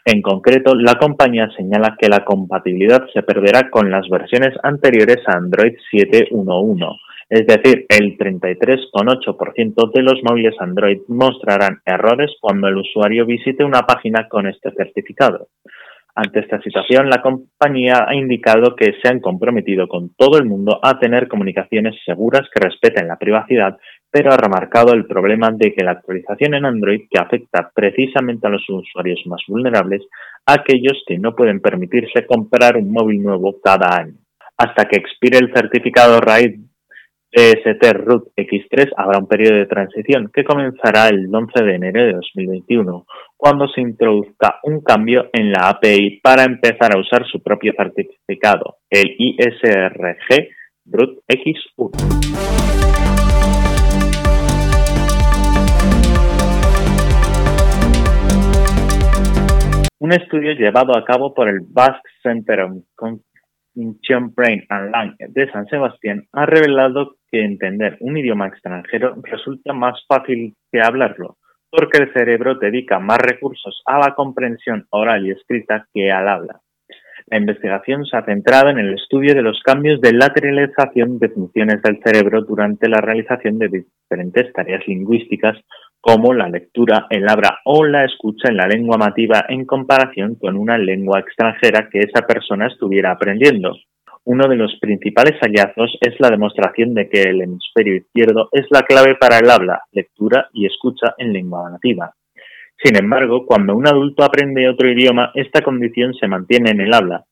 En 0.05 0.23
concreto, 0.23 0.75
la 0.75 0.95
compañía 0.95 1.49
señala 1.57 1.97
que 1.99 2.09
la 2.09 2.25
compatibilidad 2.25 3.07
se 3.13 3.23
perderá 3.23 3.71
con 3.71 3.91
las 3.91 4.09
versiones 4.09 4.55
anteriores 4.63 5.19
a 5.27 5.37
Android 5.37 5.75
7.1.1 5.93 6.97
es 7.31 7.47
decir, 7.47 7.87
el 7.89 8.19
33,8% 8.19 9.93
de 9.93 10.03
los 10.03 10.21
móviles 10.25 10.57
Android 10.59 10.99
mostrarán 11.07 11.81
errores 11.87 12.33
cuando 12.41 12.67
el 12.67 12.79
usuario 12.79 13.25
visite 13.25 13.63
una 13.63 13.83
página 13.83 14.29
con 14.29 14.49
este 14.49 14.73
certificado. 14.73 15.47
Ante 16.17 16.41
esta 16.41 16.61
situación, 16.61 17.09
la 17.09 17.23
compañía 17.23 18.05
ha 18.09 18.17
indicado 18.17 18.75
que 18.75 18.95
se 19.01 19.09
han 19.09 19.21
comprometido 19.21 19.87
con 19.87 20.13
todo 20.17 20.39
el 20.39 20.45
mundo 20.45 20.81
a 20.83 20.99
tener 20.99 21.29
comunicaciones 21.29 21.95
seguras 22.05 22.49
que 22.53 22.65
respeten 22.65 23.07
la 23.07 23.17
privacidad, 23.17 23.79
pero 24.11 24.33
ha 24.33 24.37
remarcado 24.37 24.93
el 24.93 25.07
problema 25.07 25.51
de 25.53 25.73
que 25.73 25.85
la 25.85 25.93
actualización 25.93 26.55
en 26.55 26.65
Android 26.65 27.03
que 27.09 27.21
afecta 27.21 27.71
precisamente 27.73 28.49
a 28.49 28.51
los 28.51 28.69
usuarios 28.69 29.21
más 29.27 29.43
vulnerables, 29.47 30.03
aquellos 30.47 31.01
que 31.07 31.17
no 31.17 31.37
pueden 31.37 31.61
permitirse 31.61 32.27
comprar 32.27 32.77
un 32.77 32.91
móvil 32.91 33.23
nuevo 33.23 33.61
cada 33.63 34.01
año. 34.01 34.15
Hasta 34.59 34.87
que 34.87 34.97
expire 34.97 35.39
el 35.39 35.53
certificado 35.55 36.21
RAID 36.21 36.70
EST 37.33 37.93
Root 37.93 38.33
X3 38.37 38.91
habrá 38.97 39.19
un 39.19 39.29
periodo 39.29 39.57
de 39.59 39.67
transición 39.67 40.31
que 40.35 40.43
comenzará 40.43 41.09
el 41.09 41.33
11 41.33 41.63
de 41.63 41.75
enero 41.77 42.05
de 42.05 42.13
2021, 42.15 43.07
cuando 43.37 43.69
se 43.69 43.81
introduzca 43.81 44.59
un 44.65 44.81
cambio 44.81 45.31
en 45.33 45.53
la 45.53 45.69
API 45.69 46.21
para 46.23 46.43
empezar 46.43 46.95
a 46.95 47.01
usar 47.01 47.25
su 47.31 47.41
propio 47.41 47.73
certificado, 47.77 48.79
el 48.91 49.15
ISRG 49.17 50.49
Root 50.87 51.21
X1. 51.29 52.21
Un 60.03 60.13
estudio 60.13 60.53
llevado 60.55 60.97
a 60.97 61.05
cabo 61.05 61.35
por 61.35 61.49
el 61.49 61.61
Basque 61.61 62.09
Center 62.23 62.61
on 62.63 62.85
Cognition 63.75 64.35
Brain 64.35 64.65
and 64.69 64.93
Lung 64.93 65.17
de 65.19 65.51
San 65.51 65.67
Sebastián 65.67 66.27
ha 66.33 66.47
revelado 66.47 67.17
que 67.31 67.45
entender 67.45 67.97
un 68.01 68.17
idioma 68.19 68.49
extranjero 68.49 69.15
resulta 69.23 69.73
más 69.73 70.05
fácil 70.07 70.55
que 70.71 70.81
hablarlo, 70.81 71.39
porque 71.71 71.99
el 71.99 72.13
cerebro 72.13 72.57
dedica 72.57 72.99
más 72.99 73.19
recursos 73.19 73.83
a 73.87 73.99
la 73.99 74.15
comprensión 74.15 74.87
oral 74.91 75.27
y 75.27 75.31
escrita 75.31 75.87
que 75.93 76.11
al 76.11 76.29
habla. 76.29 76.61
La 77.27 77.39
investigación 77.39 78.05
se 78.07 78.17
ha 78.17 78.25
centrado 78.25 78.71
en 78.71 78.79
el 78.79 78.95
estudio 78.95 79.35
de 79.35 79.43
los 79.43 79.63
cambios 79.63 80.01
de 80.01 80.13
lateralización 80.13 81.19
de 81.19 81.29
funciones 81.29 81.81
del 81.83 82.01
cerebro 82.03 82.43
durante 82.43 82.89
la 82.89 83.01
realización 83.01 83.59
de 83.59 83.69
diferentes 83.69 84.53
tareas 84.53 84.87
lingüísticas 84.89 85.57
como 86.01 86.33
la 86.33 86.49
lectura, 86.49 87.07
el 87.11 87.29
habla 87.29 87.59
o 87.65 87.85
la 87.85 88.05
escucha 88.05 88.49
en 88.49 88.57
la 88.57 88.67
lengua 88.67 88.97
nativa 88.97 89.45
en 89.49 89.67
comparación 89.67 90.37
con 90.37 90.57
una 90.57 90.79
lengua 90.79 91.21
extranjera 91.21 91.89
que 91.91 92.01
esa 92.01 92.27
persona 92.27 92.69
estuviera 92.69 93.13
aprendiendo. 93.13 93.77
Uno 94.25 94.49
de 94.49 94.57
los 94.57 94.77
principales 94.81 95.39
hallazgos 95.41 95.97
es 96.01 96.15
la 96.19 96.31
demostración 96.31 96.95
de 96.95 97.09
que 97.09 97.23
el 97.23 97.43
hemisferio 97.43 97.97
izquierdo 97.97 98.49
es 98.53 98.67
la 98.71 98.83
clave 98.83 99.17
para 99.17 99.39
el 99.39 99.51
habla, 99.51 99.83
lectura 99.93 100.49
y 100.53 100.67
escucha 100.67 101.15
en 101.19 101.33
lengua 101.33 101.71
nativa. 101.71 102.15
Sin 102.83 102.97
embargo, 102.97 103.45
cuando 103.45 103.77
un 103.77 103.87
adulto 103.87 104.25
aprende 104.25 104.69
otro 104.69 104.91
idioma, 104.91 105.33
esta 105.35 105.61
condición 105.63 106.15
se 106.15 106.29
mantiene 106.29 106.71
en 106.71 106.81
el 106.81 106.95
habla, 106.95 107.25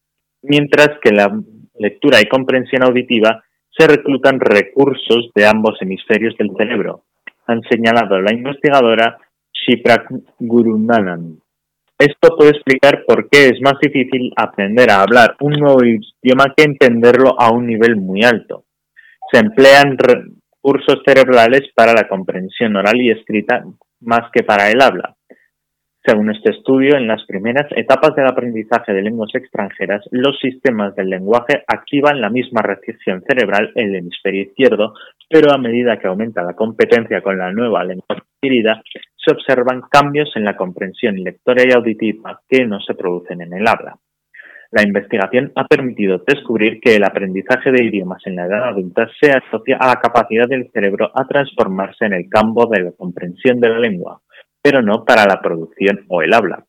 mientras 0.42 0.98
que 1.02 1.10
la 1.10 1.30
lectura 1.78 2.20
y 2.20 2.28
comprensión 2.28 2.82
auditiva 2.82 3.42
se 3.70 3.86
reclutan 3.86 4.40
recursos 4.40 5.30
de 5.34 5.46
ambos 5.46 5.80
hemisferios 5.80 6.36
del 6.36 6.50
cerebro, 6.56 7.04
han 7.48 7.62
señalado 7.62 8.20
la 8.20 8.32
investigadora 8.32 9.18
Shiprak 9.52 10.08
Gurunanand. 10.38 11.40
Esto 11.98 12.36
puede 12.36 12.50
explicar 12.50 13.04
por 13.04 13.28
qué 13.28 13.48
es 13.48 13.60
más 13.60 13.74
difícil 13.82 14.32
aprender 14.36 14.88
a 14.90 15.02
hablar 15.02 15.34
un 15.40 15.54
nuevo 15.54 15.80
idioma 15.82 16.54
que 16.56 16.62
entenderlo 16.62 17.34
a 17.40 17.50
un 17.50 17.66
nivel 17.66 17.96
muy 17.96 18.22
alto. 18.22 18.66
Se 19.32 19.40
emplean 19.40 19.98
recursos 19.98 21.02
cerebrales 21.04 21.62
para 21.74 21.92
la 21.92 22.06
comprensión 22.06 22.76
oral 22.76 23.00
y 23.00 23.10
escrita 23.10 23.64
más 24.00 24.30
que 24.32 24.44
para 24.44 24.70
el 24.70 24.80
habla. 24.80 25.16
Según 26.08 26.30
este 26.30 26.52
estudio, 26.52 26.96
en 26.96 27.06
las 27.06 27.22
primeras 27.26 27.66
etapas 27.76 28.16
del 28.16 28.26
aprendizaje 28.26 28.94
de 28.94 29.02
lenguas 29.02 29.28
extranjeras, 29.34 30.02
los 30.10 30.38
sistemas 30.40 30.96
del 30.96 31.10
lenguaje 31.10 31.64
activan 31.66 32.22
la 32.22 32.30
misma 32.30 32.62
recepción 32.62 33.22
cerebral 33.28 33.72
en 33.74 33.88
el 33.88 33.96
hemisferio 33.96 34.44
izquierdo, 34.44 34.94
pero 35.28 35.52
a 35.52 35.58
medida 35.58 35.98
que 35.98 36.06
aumenta 36.06 36.42
la 36.42 36.54
competencia 36.54 37.20
con 37.20 37.36
la 37.36 37.52
nueva 37.52 37.84
lengua 37.84 38.06
adquirida, 38.08 38.82
se 39.18 39.32
observan 39.32 39.82
cambios 39.90 40.34
en 40.34 40.44
la 40.44 40.56
comprensión 40.56 41.22
lectora 41.22 41.62
y 41.68 41.72
auditiva 41.72 42.40
que 42.48 42.64
no 42.64 42.80
se 42.80 42.94
producen 42.94 43.42
en 43.42 43.52
el 43.52 43.68
habla. 43.68 43.98
La 44.70 44.82
investigación 44.82 45.52
ha 45.56 45.66
permitido 45.66 46.24
descubrir 46.26 46.80
que 46.80 46.96
el 46.96 47.04
aprendizaje 47.04 47.70
de 47.70 47.84
idiomas 47.84 48.26
en 48.26 48.36
la 48.36 48.46
edad 48.46 48.68
adulta 48.68 49.10
se 49.20 49.30
asocia 49.32 49.76
a 49.78 49.88
la 49.88 50.00
capacidad 50.00 50.48
del 50.48 50.70
cerebro 50.72 51.10
a 51.14 51.26
transformarse 51.26 52.06
en 52.06 52.14
el 52.14 52.30
campo 52.30 52.66
de 52.66 52.84
la 52.84 52.92
comprensión 52.92 53.60
de 53.60 53.68
la 53.68 53.78
lengua, 53.78 54.22
pero 54.62 54.82
no 54.82 55.04
para 55.04 55.24
la 55.24 55.40
producción 55.40 56.04
o 56.08 56.22
el 56.22 56.34
habla. 56.34 56.64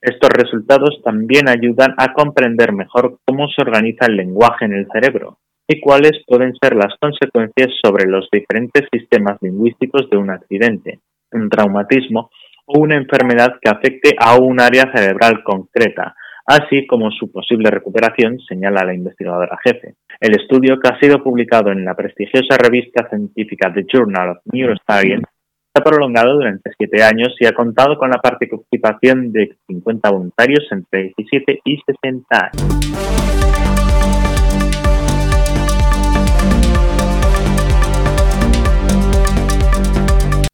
Estos 0.00 0.30
resultados 0.30 1.00
también 1.04 1.48
ayudan 1.48 1.94
a 1.98 2.12
comprender 2.14 2.72
mejor 2.72 3.18
cómo 3.26 3.48
se 3.48 3.60
organiza 3.60 4.06
el 4.06 4.16
lenguaje 4.16 4.64
en 4.64 4.72
el 4.72 4.86
cerebro 4.90 5.38
y 5.68 5.78
cuáles 5.80 6.12
pueden 6.26 6.54
ser 6.60 6.74
las 6.74 6.94
consecuencias 7.00 7.70
sobre 7.82 8.08
los 8.08 8.28
diferentes 8.32 8.88
sistemas 8.90 9.38
lingüísticos 9.40 10.08
de 10.10 10.16
un 10.16 10.30
accidente, 10.30 11.00
un 11.32 11.48
traumatismo 11.48 12.30
o 12.66 12.80
una 12.80 12.96
enfermedad 12.96 13.58
que 13.60 13.68
afecte 13.68 14.16
a 14.18 14.36
un 14.36 14.60
área 14.60 14.90
cerebral 14.92 15.44
concreta, 15.44 16.14
así 16.46 16.86
como 16.86 17.10
su 17.10 17.30
posible 17.30 17.70
recuperación, 17.70 18.40
señala 18.40 18.84
la 18.84 18.94
investigadora 18.94 19.58
jefe. 19.62 19.94
El 20.18 20.40
estudio, 20.40 20.80
que 20.80 20.88
ha 20.88 20.98
sido 20.98 21.22
publicado 21.22 21.70
en 21.70 21.84
la 21.84 21.94
prestigiosa 21.94 22.56
revista 22.58 23.08
científica 23.08 23.72
The 23.72 23.84
Journal 23.92 24.30
of 24.30 24.38
Neuroscience, 24.52 25.29
se 25.72 25.80
ha 25.80 25.84
prolongado 25.84 26.34
durante 26.34 26.72
siete 26.76 27.02
años 27.02 27.34
y 27.38 27.46
ha 27.46 27.52
contado 27.52 27.96
con 27.96 28.10
la 28.10 28.18
participación 28.18 29.30
de 29.30 29.56
50 29.68 30.10
voluntarios 30.10 30.66
entre 30.72 31.12
17 31.16 31.60
y 31.64 31.80
60 31.86 32.26
años. 32.36 32.90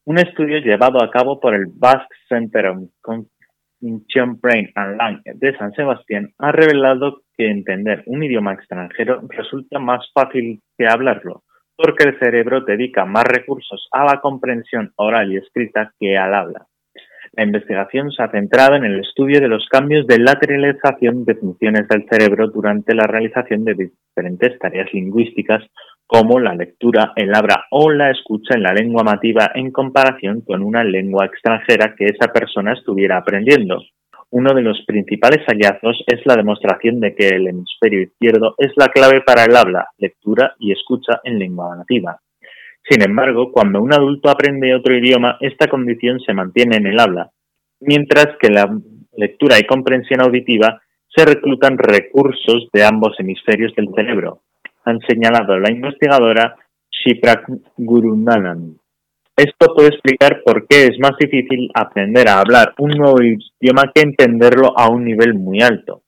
Un 0.05 0.19
estudio 0.19 0.59
llevado 0.59 1.03
a 1.03 1.11
cabo 1.11 1.41
por 1.41 1.55
el 1.55 1.67
Basque 1.67 2.15
Center 2.29 2.67
of 2.67 2.79
Cognition 3.01 4.39
Brain 4.41 4.71
and 4.75 5.01
Lung 5.01 5.23
de 5.25 5.57
San 5.57 5.73
Sebastián 5.73 6.31
ha 6.39 6.53
revelado 6.53 7.23
que 7.37 7.51
entender 7.51 8.03
un 8.07 8.23
idioma 8.23 8.53
extranjero 8.53 9.23
resulta 9.31 9.79
más 9.79 10.07
fácil 10.13 10.61
que 10.77 10.87
hablarlo, 10.87 11.43
porque 11.77 12.05
el 12.05 12.19
cerebro 12.19 12.63
dedica 12.63 13.05
más 13.05 13.25
recursos 13.25 13.89
a 13.93 14.05
la 14.05 14.21
comprensión 14.21 14.93
oral 14.97 15.33
y 15.33 15.37
escrita 15.37 15.93
que 15.99 16.17
al 16.17 16.35
habla. 16.35 16.67
La 17.33 17.45
investigación 17.45 18.11
se 18.13 18.23
ha 18.23 18.31
centrado 18.31 18.77
en 18.77 18.85
el 18.85 19.01
estudio 19.01 19.41
de 19.41 19.49
los 19.49 19.69
cambios 19.69 20.07
de 20.07 20.19
lateralización 20.19 21.25
de 21.25 21.35
funciones 21.35 21.87
del 21.89 22.07
cerebro 22.09 22.49
durante 22.49 22.95
la 22.95 23.07
realización 23.07 23.65
de 23.65 23.75
diferentes 23.75 24.59
tareas 24.59 24.93
lingüísticas 24.95 25.63
como 26.07 26.39
la 26.39 26.55
lectura, 26.55 27.13
el 27.17 27.35
habla 27.35 27.67
o 27.71 27.91
la 27.91 28.11
escucha 28.11 28.55
en 28.55 28.63
la 28.63 28.73
lengua 28.73 29.03
nativa 29.03 29.51
en 29.55 29.71
comparación 29.71 30.41
con 30.43 30.63
una 30.63 30.85
lengua 30.85 31.27
extranjera 31.27 31.95
que 31.97 32.07
esa 32.07 32.33
persona 32.33 32.73
estuviera 32.73 33.19
aprendiendo. 33.19 33.83
Uno 34.39 34.53
de 34.53 34.61
los 34.61 34.85
principales 34.87 35.47
hallazgos 35.47 35.97
es 36.07 36.21
la 36.27 36.37
demostración 36.37 37.01
de 37.01 37.15
que 37.15 37.29
el 37.29 37.49
hemisferio 37.49 38.03
izquierdo 38.03 38.55
es 38.59 38.71
la 38.77 38.89
clave 38.89 39.23
para 39.23 39.45
el 39.45 39.57
habla, 39.57 39.89
lectura 39.97 40.55
y 40.59 40.73
escucha 40.73 41.21
en 41.25 41.39
lengua 41.39 41.75
nativa. 41.75 42.21
Sin 42.87 43.03
embargo, 43.03 43.51
cuando 43.51 43.81
un 43.81 43.95
adulto 43.95 44.29
aprende 44.29 44.75
otro 44.75 44.95
idioma, 44.95 45.39
esta 45.41 45.69
condición 45.69 46.21
se 46.21 46.35
mantiene 46.35 46.77
en 46.77 46.87
el 46.87 47.01
habla, 47.01 47.31
mientras 47.81 48.37
que 48.39 48.51
la 48.51 48.69
lectura 49.17 49.59
y 49.59 49.65
comprensión 49.65 50.21
auditiva 50.21 50.83
se 51.09 51.25
reclutan 51.25 51.79
recursos 51.79 52.69
de 52.75 52.85
ambos 52.85 53.19
hemisferios 53.19 53.75
del 53.75 53.89
cerebro, 53.95 54.43
han 54.85 55.01
señalado 55.09 55.59
la 55.59 55.71
investigadora 55.71 56.57
Shiprak 56.91 57.49
Gurunanand. 57.79 58.77
Esto 59.37 59.75
puede 59.75 59.89
explicar 59.89 60.41
por 60.43 60.67
qué 60.67 60.87
es 60.87 60.99
más 60.99 61.13
difícil 61.21 61.71
aprender 61.75 62.27
a 62.27 62.41
hablar 62.41 62.73
un 62.79 62.93
nuevo 62.93 63.19
idioma 63.21 63.93
que 63.95 64.01
entenderlo 64.01 64.73
a 64.79 64.89
un 64.89 65.05
nivel 65.05 65.35
muy 65.35 65.61
alto. 65.61 66.05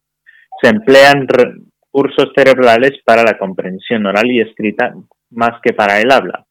Se 0.62 0.70
emplean 0.70 1.28
recursos 1.28 2.32
cerebrales 2.34 2.92
para 3.04 3.24
la 3.24 3.36
comprensión 3.36 4.06
oral 4.06 4.30
y 4.30 4.40
escrita 4.40 4.94
más 5.30 5.60
que 5.62 5.74
para 5.74 6.00
el 6.00 6.10
habla. 6.10 6.46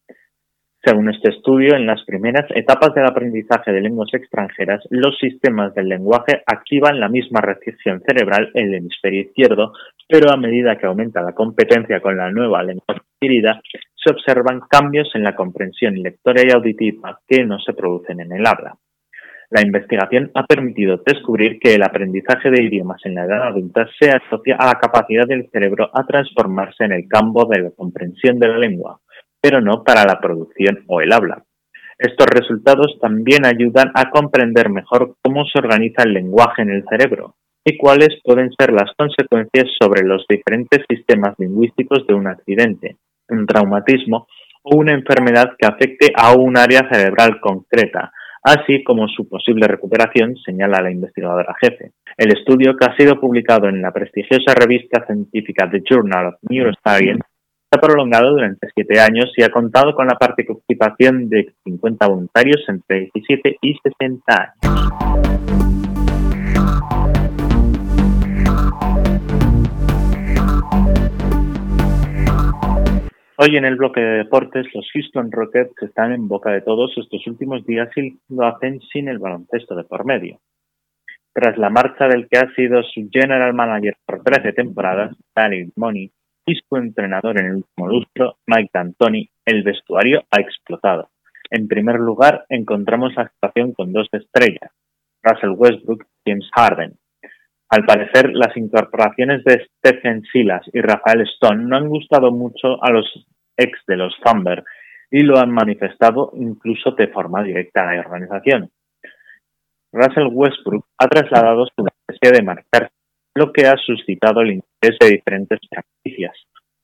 Según 0.86 1.10
este 1.10 1.32
estudio, 1.32 1.76
en 1.76 1.88
las 1.88 2.06
primeras 2.06 2.46
etapas 2.52 2.94
del 2.94 3.08
aprendizaje 3.08 3.72
de 3.72 3.82
lenguas 3.82 4.14
extranjeras, 4.14 4.84
los 4.92 5.18
sistemas 5.18 5.74
del 5.74 5.90
lenguaje 5.90 6.44
activan 6.46 7.00
la 7.00 7.10
misma 7.10 7.42
recepción 7.42 8.04
cerebral 8.06 8.52
en 8.54 8.68
el 8.68 8.76
hemisferio 8.76 9.22
izquierdo, 9.22 9.74
pero 10.08 10.32
a 10.32 10.38
medida 10.38 10.78
que 10.78 10.86
aumenta 10.86 11.24
la 11.24 11.34
competencia 11.34 12.00
con 12.02 12.16
la 12.16 12.30
nueva 12.30 12.62
lengua 12.62 13.07
adquirida, 13.18 13.62
se 13.96 14.12
observan 14.12 14.62
cambios 14.70 15.10
en 15.16 15.24
la 15.24 15.36
comprensión 15.36 15.96
lectora 15.96 16.42
y 16.46 16.52
auditiva 16.52 17.20
que 17.28 17.44
no 17.44 17.60
se 17.60 17.74
producen 17.74 18.20
en 18.20 18.32
el 18.32 18.46
habla. 18.46 18.78
La 19.50 19.62
investigación 19.62 20.30
ha 20.36 20.46
permitido 20.46 21.02
descubrir 21.06 21.58
que 21.60 21.76
el 21.76 21.84
aprendizaje 21.84 22.52
de 22.52 22.64
idiomas 22.64 23.00
en 23.06 23.16
la 23.16 23.26
edad 23.26 23.48
adulta 23.48 23.88
se 23.98 24.12
asocia 24.12 24.58
a 24.60 24.68
la 24.68 24.80
capacidad 24.80 25.26
del 25.26 25.50
cerebro 25.52 25.90
a 25.94 26.06
transformarse 26.06 26.84
en 26.84 26.92
el 26.92 27.08
campo 27.08 27.46
de 27.46 27.62
la 27.64 27.72
comprensión 27.72 28.40
de 28.40 28.50
la 28.50 28.58
lengua, 28.58 29.00
pero 29.42 29.62
no 29.62 29.84
para 29.84 30.04
la 30.04 30.20
producción 30.20 30.84
o 30.88 31.02
el 31.02 31.14
habla. 31.14 31.44
Estos 31.98 32.28
resultados 32.28 33.00
también 33.02 33.46
ayudan 33.46 33.92
a 33.96 34.10
comprender 34.12 34.70
mejor 34.70 35.16
cómo 35.24 35.46
se 35.46 35.58
organiza 35.58 36.04
el 36.04 36.14
lenguaje 36.14 36.62
en 36.62 36.70
el 36.70 36.84
cerebro 36.88 37.36
y 37.66 37.78
cuáles 37.78 38.10
pueden 38.24 38.52
ser 38.58 38.72
las 38.72 38.92
consecuencias 38.98 39.68
sobre 39.80 40.06
los 40.06 40.26
diferentes 40.30 40.86
sistemas 40.90 41.36
lingüísticos 41.40 42.06
de 42.06 42.14
un 42.14 42.28
accidente, 42.28 42.98
un 43.30 43.46
traumatismo 43.46 44.28
o 44.64 44.78
una 44.78 44.94
enfermedad 44.94 45.56
que 45.58 45.66
afecte 45.66 46.12
a 46.16 46.34
un 46.34 46.58
área 46.58 46.88
cerebral 46.92 47.40
concreta, 47.40 48.12
así 48.44 48.84
como 48.84 49.08
su 49.08 49.28
posible 49.28 49.68
recuperación, 49.68 50.36
señala 50.38 50.82
la 50.82 50.92
investigadora 50.92 51.56
jefe. 51.62 51.92
El 52.18 52.38
estudio, 52.38 52.76
que 52.76 52.86
ha 52.86 52.96
sido 52.96 53.20
publicado 53.20 53.68
en 53.70 53.82
la 53.82 53.92
prestigiosa 53.92 54.54
revista 54.56 55.06
científica 55.06 55.70
The 55.70 55.82
Journal 55.90 56.28
of 56.28 56.36
Neuroscience, 56.50 57.24
se 57.70 57.78
ha 57.78 57.82
prolongado 57.82 58.32
durante 58.32 58.68
siete 58.74 59.00
años 59.00 59.32
y 59.36 59.44
ha 59.44 59.50
contado 59.50 59.94
con 59.94 60.08
la 60.08 60.16
participación 60.16 61.28
de 61.28 61.54
50 61.66 62.08
voluntarios 62.08 62.64
entre 62.70 63.10
17 63.14 63.58
y 63.62 63.76
60 63.84 64.54
años. 64.64 65.87
Hoy 73.40 73.56
en 73.56 73.66
el 73.66 73.76
bloque 73.76 74.02
de 74.02 74.18
deportes, 74.18 74.66
los 74.74 74.90
Houston 74.92 75.32
Rockets 75.32 75.84
están 75.84 76.12
en 76.12 76.28
boca 76.28 76.50
de 76.50 76.62
todos 76.62 76.92
estos 76.98 77.28
últimos 77.28 77.64
días 77.68 77.88
y 77.96 78.18
lo 78.30 78.48
hacen 78.48 78.80
sin 78.92 79.08
el 79.10 79.20
baloncesto 79.20 79.76
de 79.76 79.84
por 79.84 80.06
medio. 80.06 80.40
Tras 81.34 81.56
la 81.60 81.70
marcha 81.70 82.08
del 82.08 82.28
que 82.28 82.40
ha 82.40 82.52
sido 82.56 82.82
su 82.82 83.08
general 83.12 83.54
manager 83.54 83.96
por 84.08 84.24
13 84.24 84.54
temporadas, 84.54 85.16
Danny 85.36 85.70
Money, 85.76 86.12
y 86.48 86.56
su 86.56 86.78
entrenador 86.78 87.40
en 87.40 87.46
el 87.46 87.56
último 87.58 87.88
lustro, 87.88 88.38
Mike 88.48 88.72
D'Antoni, 88.74 89.30
el 89.46 89.62
vestuario 89.62 90.24
ha 90.32 90.42
explotado. 90.42 91.12
En 91.52 91.68
primer 91.68 92.00
lugar, 92.00 92.46
encontramos 92.50 93.14
la 93.16 93.30
situación 93.30 93.74
con 93.74 93.94
dos 93.94 94.08
estrellas, 94.14 94.72
Russell 95.22 95.54
Westbrook 95.56 96.08
y 96.26 96.32
James 96.32 96.50
Harden. 96.56 96.98
Al 97.70 97.86
parecer, 97.86 98.32
las 98.34 98.56
incorporaciones 98.56 99.44
de 99.44 99.68
Stephen 99.78 100.24
Silas 100.32 100.64
y 100.74 100.82
Rafael 100.82 101.22
Stone 101.22 101.66
no 101.66 101.76
han 101.76 101.90
gustado 101.90 102.32
mucho 102.32 102.82
a 102.82 102.92
los 102.92 103.06
ex 103.58 103.80
de 103.88 103.98
los 103.98 104.16
Thunder 104.24 104.64
y 105.12 105.24
lo 105.24 105.38
han 105.38 105.52
manifestado 105.52 106.32
incluso 106.36 106.92
de 106.92 107.08
forma 107.08 107.44
directa 107.44 107.82
a 107.82 107.94
la 107.94 108.02
organización. 108.02 108.70
Russell 109.92 110.30
Westbrook 110.32 110.86
ha 110.98 111.08
trasladado 111.08 111.66
su 111.66 111.86
necesidad 111.86 112.38
de 112.38 112.44
marcarse 112.44 112.94
lo 113.36 113.54
que 113.54 113.68
ha 113.68 113.76
suscitado 113.78 114.42
el 114.42 114.54
interés 114.54 114.98
de 115.00 115.12
diferentes 115.12 115.60
franquicias. 115.70 116.36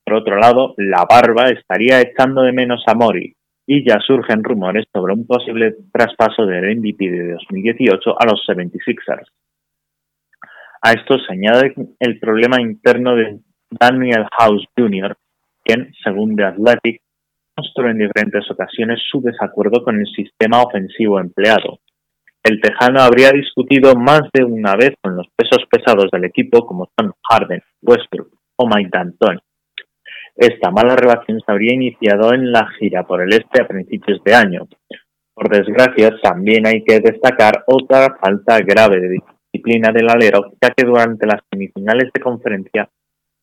Por 0.06 0.16
otro 0.16 0.38
lado, 0.38 0.76
la 0.78 1.06
barba 1.10 1.50
estaría 1.50 2.02
echando 2.02 2.44
de 2.44 2.52
menos 2.52 2.84
a 2.88 2.94
Mori 2.94 3.36
y 3.66 3.88
ya 3.88 4.00
surgen 4.00 4.44
rumores 4.44 4.86
sobre 4.94 5.14
un 5.14 5.26
posible 5.26 5.76
traspaso 5.92 6.46
del 6.46 6.78
MVP 6.78 7.10
de 7.10 7.32
2018 7.34 8.16
a 8.20 8.26
los 8.26 8.46
76ers. 8.48 9.28
A 10.82 10.92
esto 10.92 11.18
se 11.18 11.34
añade 11.34 11.74
el 12.00 12.20
problema 12.20 12.62
interno 12.62 13.16
de 13.16 13.40
Daniel 13.72 14.26
House 14.38 14.68
Jr., 14.78 15.16
quien, 15.64 15.94
según 16.04 16.36
The 16.36 16.44
Athletic, 16.44 17.02
mostró 17.58 17.90
en 17.90 18.00
diferentes 18.00 18.50
ocasiones 18.50 19.00
su 19.10 19.22
desacuerdo 19.22 19.84
con 19.84 20.00
el 20.00 20.08
sistema 20.08 20.62
ofensivo 20.62 21.20
empleado, 21.20 21.80
el 22.44 22.60
tejano 22.60 23.00
habría 23.00 23.32
discutido 23.32 23.96
más 23.96 24.24
de 24.34 24.44
una 24.44 24.76
vez 24.76 24.92
con 25.02 25.16
los 25.16 25.28
pesos 25.34 25.66
pesados 25.72 26.12
del 26.12 26.26
equipo 26.26 26.68
como 26.68 26.90
son 27.00 27.14
Harden, 27.30 27.62
Westbrook 27.82 28.36
o 28.58 28.68
Mike 28.68 28.90
D'Antoni. 28.92 29.40
Esta 30.36 30.70
mala 30.70 30.98
relación 30.98 31.40
se 31.40 31.50
habría 31.50 31.74
iniciado 31.74 32.34
en 32.34 32.52
la 32.52 32.68
gira 32.78 33.04
por 33.04 33.22
el 33.22 33.32
este 33.32 33.62
a 33.62 33.68
principios 33.68 34.22
de 34.26 34.36
año. 34.36 34.68
Por 35.34 35.48
desgracia, 35.48 36.18
también 36.22 36.68
hay 36.68 36.84
que 36.84 37.00
destacar 37.00 37.64
otra 37.66 38.18
falta 38.20 38.60
grave 38.60 39.00
de 39.00 39.22
disciplina 39.54 39.94
del 39.94 40.10
alero, 40.10 40.52
ya 40.62 40.72
que 40.72 40.86
durante 40.86 41.26
las 41.26 41.40
semifinales 41.50 42.12
de 42.14 42.22
conferencia 42.22 42.90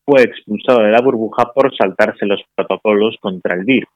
fue 0.05 0.23
expulsado 0.23 0.83
de 0.83 0.91
la 0.91 1.01
burbuja 1.01 1.51
por 1.53 1.75
saltarse 1.75 2.25
los 2.25 2.41
protocolos 2.55 3.17
contra 3.21 3.55
el 3.55 3.65
virus. 3.65 3.89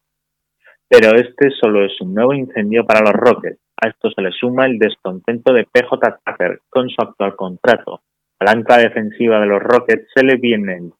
Pero 0.88 1.16
este 1.16 1.50
solo 1.60 1.84
es 1.84 2.00
un 2.02 2.14
nuevo 2.14 2.34
incendio 2.34 2.86
para 2.86 3.02
los 3.02 3.14
Rockets 3.14 3.60
A 3.82 3.90
esto 3.90 4.12
se 4.12 4.22
le 4.22 4.32
suma 4.32 4.66
el 4.66 4.78
descontento 4.78 5.52
de 5.54 5.66
PJ 5.66 6.20
Tucker 6.24 6.60
con 6.70 6.90
su 6.90 7.02
actual 7.02 7.36
contrato. 7.36 8.02
A 8.40 8.46
la 8.46 8.52
ancla 8.52 8.78
defensiva 8.78 9.40
de 9.40 9.48
los 9.48 9.62
Rockets 9.62 10.08
se 10.14 10.24
le 10.24 10.36
viene 10.36 10.92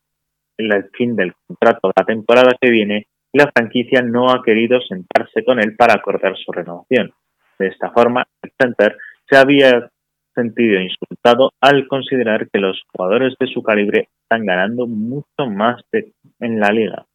el 0.58 0.90
fin 0.92 1.16
del 1.16 1.34
contrato 1.48 1.90
de 1.90 1.94
la 1.98 2.06
temporada 2.06 2.56
que 2.60 2.70
viene 2.70 3.08
y 3.32 3.38
la 3.38 3.52
franquicia 3.52 4.02
no 4.02 4.32
ha 4.32 4.42
querido 4.44 4.80
sentarse 4.82 5.44
con 5.44 5.60
él 5.60 5.76
para 5.76 5.96
acordar 5.96 6.36
su 6.38 6.52
renovación. 6.52 7.14
De 7.60 7.68
esta 7.68 7.92
forma, 7.92 8.26
el 8.42 8.52
center 8.60 8.98
se 9.30 9.38
había 9.38 9.90
sentido 10.36 10.80
insultado 10.80 11.52
al 11.62 11.88
considerar 11.88 12.50
que 12.50 12.60
los 12.60 12.84
jugadores 12.92 13.36
de 13.40 13.48
su 13.48 13.64
calibre 13.64 14.10
están 14.22 14.46
ganando 14.46 14.86
mucho 14.86 15.48
más 15.50 15.82
en 15.94 16.60
la 16.60 16.70
liga. 16.70 17.06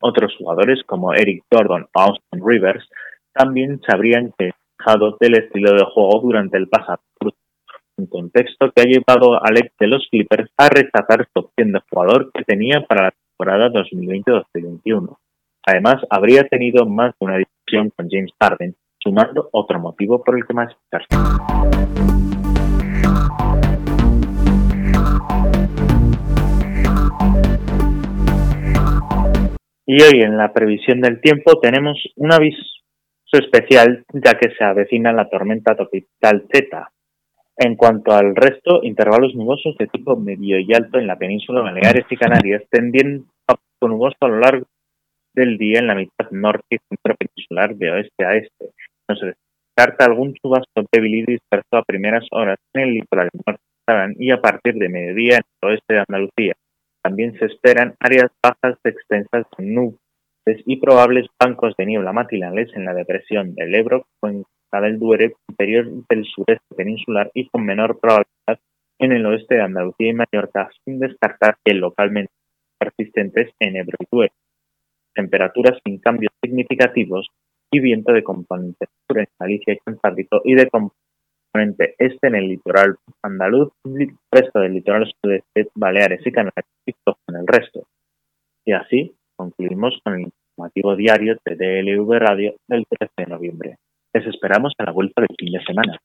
Otros 0.00 0.34
jugadores 0.36 0.82
como 0.84 1.14
Eric 1.14 1.44
Jordan 1.52 1.86
o 1.94 2.00
Austin 2.00 2.42
Rivers 2.44 2.88
también 3.32 3.80
se 3.86 3.94
habrían 3.94 4.32
quejado 4.36 5.16
del 5.20 5.34
estilo 5.36 5.72
de 5.72 5.84
juego 5.84 6.20
durante 6.20 6.56
el 6.56 6.68
pasado, 6.68 7.00
un 7.96 8.06
contexto 8.06 8.72
que 8.72 8.82
ha 8.82 8.86
llevado 8.86 9.34
a 9.34 9.42
Alex 9.44 9.72
de 9.78 9.86
los 9.86 10.06
Clippers 10.10 10.50
a 10.56 10.68
rechazar 10.68 11.28
su 11.32 11.40
opción 11.40 11.72
de 11.72 11.80
jugador 11.88 12.30
que 12.32 12.44
tenía 12.44 12.80
para 12.82 13.04
la 13.04 13.12
temporada 13.12 13.70
2020-2021. 13.70 15.16
Además, 15.66 15.96
habría 16.10 16.44
tenido 16.48 16.86
más 16.86 17.14
de 17.18 17.24
una 17.24 17.36
discusión 17.38 17.90
con 17.96 18.08
James 18.10 18.32
Harden, 18.40 18.74
sumando 18.98 19.48
otro 19.52 19.78
motivo 19.80 20.22
por 20.22 20.36
el 20.36 20.46
que 20.46 20.54
más 20.54 20.74
Y 29.86 30.02
hoy 30.02 30.22
en 30.22 30.36
la 30.36 30.52
previsión 30.52 31.00
del 31.00 31.20
tiempo 31.20 31.60
tenemos 31.60 31.98
un 32.16 32.32
aviso 32.32 32.58
especial 33.32 34.04
ya 34.12 34.34
que 34.34 34.50
se 34.56 34.64
avecina 34.64 35.12
la 35.12 35.28
tormenta 35.28 35.74
tropical 35.74 36.46
Z. 36.52 36.90
En 37.56 37.76
cuanto 37.76 38.12
al 38.12 38.34
resto, 38.34 38.80
intervalos 38.82 39.34
nubosos 39.34 39.76
de 39.76 39.86
tipo 39.86 40.16
medio 40.16 40.58
y 40.58 40.72
alto 40.72 40.98
en 40.98 41.06
la 41.06 41.16
península 41.16 41.60
Baleares 41.60 42.06
y 42.08 42.16
Canarias 42.16 42.62
tendiendo 42.70 43.26
a 43.48 43.56
nuboso 43.86 44.16
a 44.20 44.28
lo 44.28 44.40
largo 44.40 44.66
del 45.34 45.58
día 45.58 45.80
en 45.80 45.86
la 45.86 45.94
mitad 45.94 46.30
norte 46.30 46.64
y 46.70 46.78
centro 46.88 47.14
peninsular 47.16 47.76
de 47.76 47.90
oeste 47.90 48.24
a 48.24 48.36
este. 48.36 48.70
No 49.08 49.16
se 49.16 49.34
descarta 49.76 50.06
algún 50.06 50.34
chubasco 50.34 50.84
débil 50.90 51.16
y 51.16 51.24
disperso 51.26 51.76
a 51.76 51.82
primeras 51.82 52.24
horas 52.30 52.58
en 52.72 52.82
el 52.82 52.94
litoral 52.94 53.28
norte 53.46 53.62
y 54.18 54.30
a 54.30 54.40
partir 54.40 54.74
de 54.74 54.88
mediodía 54.88 55.36
en 55.36 55.42
el 55.62 55.68
oeste 55.68 55.94
de 55.94 56.04
Andalucía. 56.08 56.54
También 57.04 57.38
se 57.38 57.44
esperan 57.44 57.94
áreas 58.00 58.30
bajas 58.42 58.78
extensas 58.82 59.46
nubes 59.58 59.98
y 60.64 60.80
probables 60.80 61.26
bancos 61.38 61.74
de 61.76 61.84
niebla 61.84 62.14
matinales 62.14 62.70
en 62.74 62.86
la 62.86 62.94
depresión 62.94 63.54
del 63.54 63.74
Ebro, 63.74 64.06
con 64.20 64.44
del 64.80 64.98
Duero, 64.98 65.36
interior 65.48 65.86
del 66.08 66.24
sureste 66.24 66.74
peninsular 66.74 67.30
y 67.34 67.48
con 67.48 67.64
menor 67.64 68.00
probabilidad 68.00 68.58
en 68.98 69.12
el 69.12 69.26
oeste 69.26 69.56
de 69.56 69.62
Andalucía 69.62 70.08
y 70.08 70.14
Mallorca, 70.14 70.70
sin 70.84 70.98
descartar 70.98 71.58
que 71.64 71.74
localmente 71.74 72.32
persistentes 72.78 73.52
en 73.60 73.76
Ebro 73.76 73.96
y 74.00 74.06
Duero. 74.10 74.34
Temperaturas 75.14 75.78
sin 75.84 75.98
cambios 75.98 76.32
significativos 76.42 77.28
y 77.70 77.80
viento 77.80 78.12
de 78.12 78.24
componente 78.24 78.86
sur 79.06 79.18
en 79.18 79.28
Galicia 79.38 79.74
y 79.74 79.78
Cantábrico 79.78 80.40
y 80.44 80.54
de 80.54 80.68
componente 80.68 81.03
este 81.98 82.26
en 82.26 82.34
el 82.34 82.48
litoral 82.48 82.96
andaluz, 83.22 83.72
resto 84.30 84.60
del 84.60 84.74
litoral 84.74 85.10
sudeste, 85.22 85.68
Baleares 85.74 86.26
y 86.26 86.32
Canarias 86.32 86.66
y 86.86 86.92
en 87.28 87.36
el 87.36 87.46
resto. 87.46 87.86
Y 88.64 88.72
así 88.72 89.14
concluimos 89.36 89.98
con 90.02 90.14
el 90.14 90.20
informativo 90.22 90.96
diario 90.96 91.36
de 91.44 91.56
DLV 91.56 92.18
Radio 92.18 92.54
del 92.68 92.84
13 92.88 93.12
de 93.16 93.26
noviembre. 93.26 93.76
Les 94.12 94.26
esperamos 94.26 94.72
a 94.78 94.84
la 94.84 94.92
vuelta 94.92 95.22
del 95.22 95.36
fin 95.38 95.52
de 95.52 95.64
semana. 95.64 95.98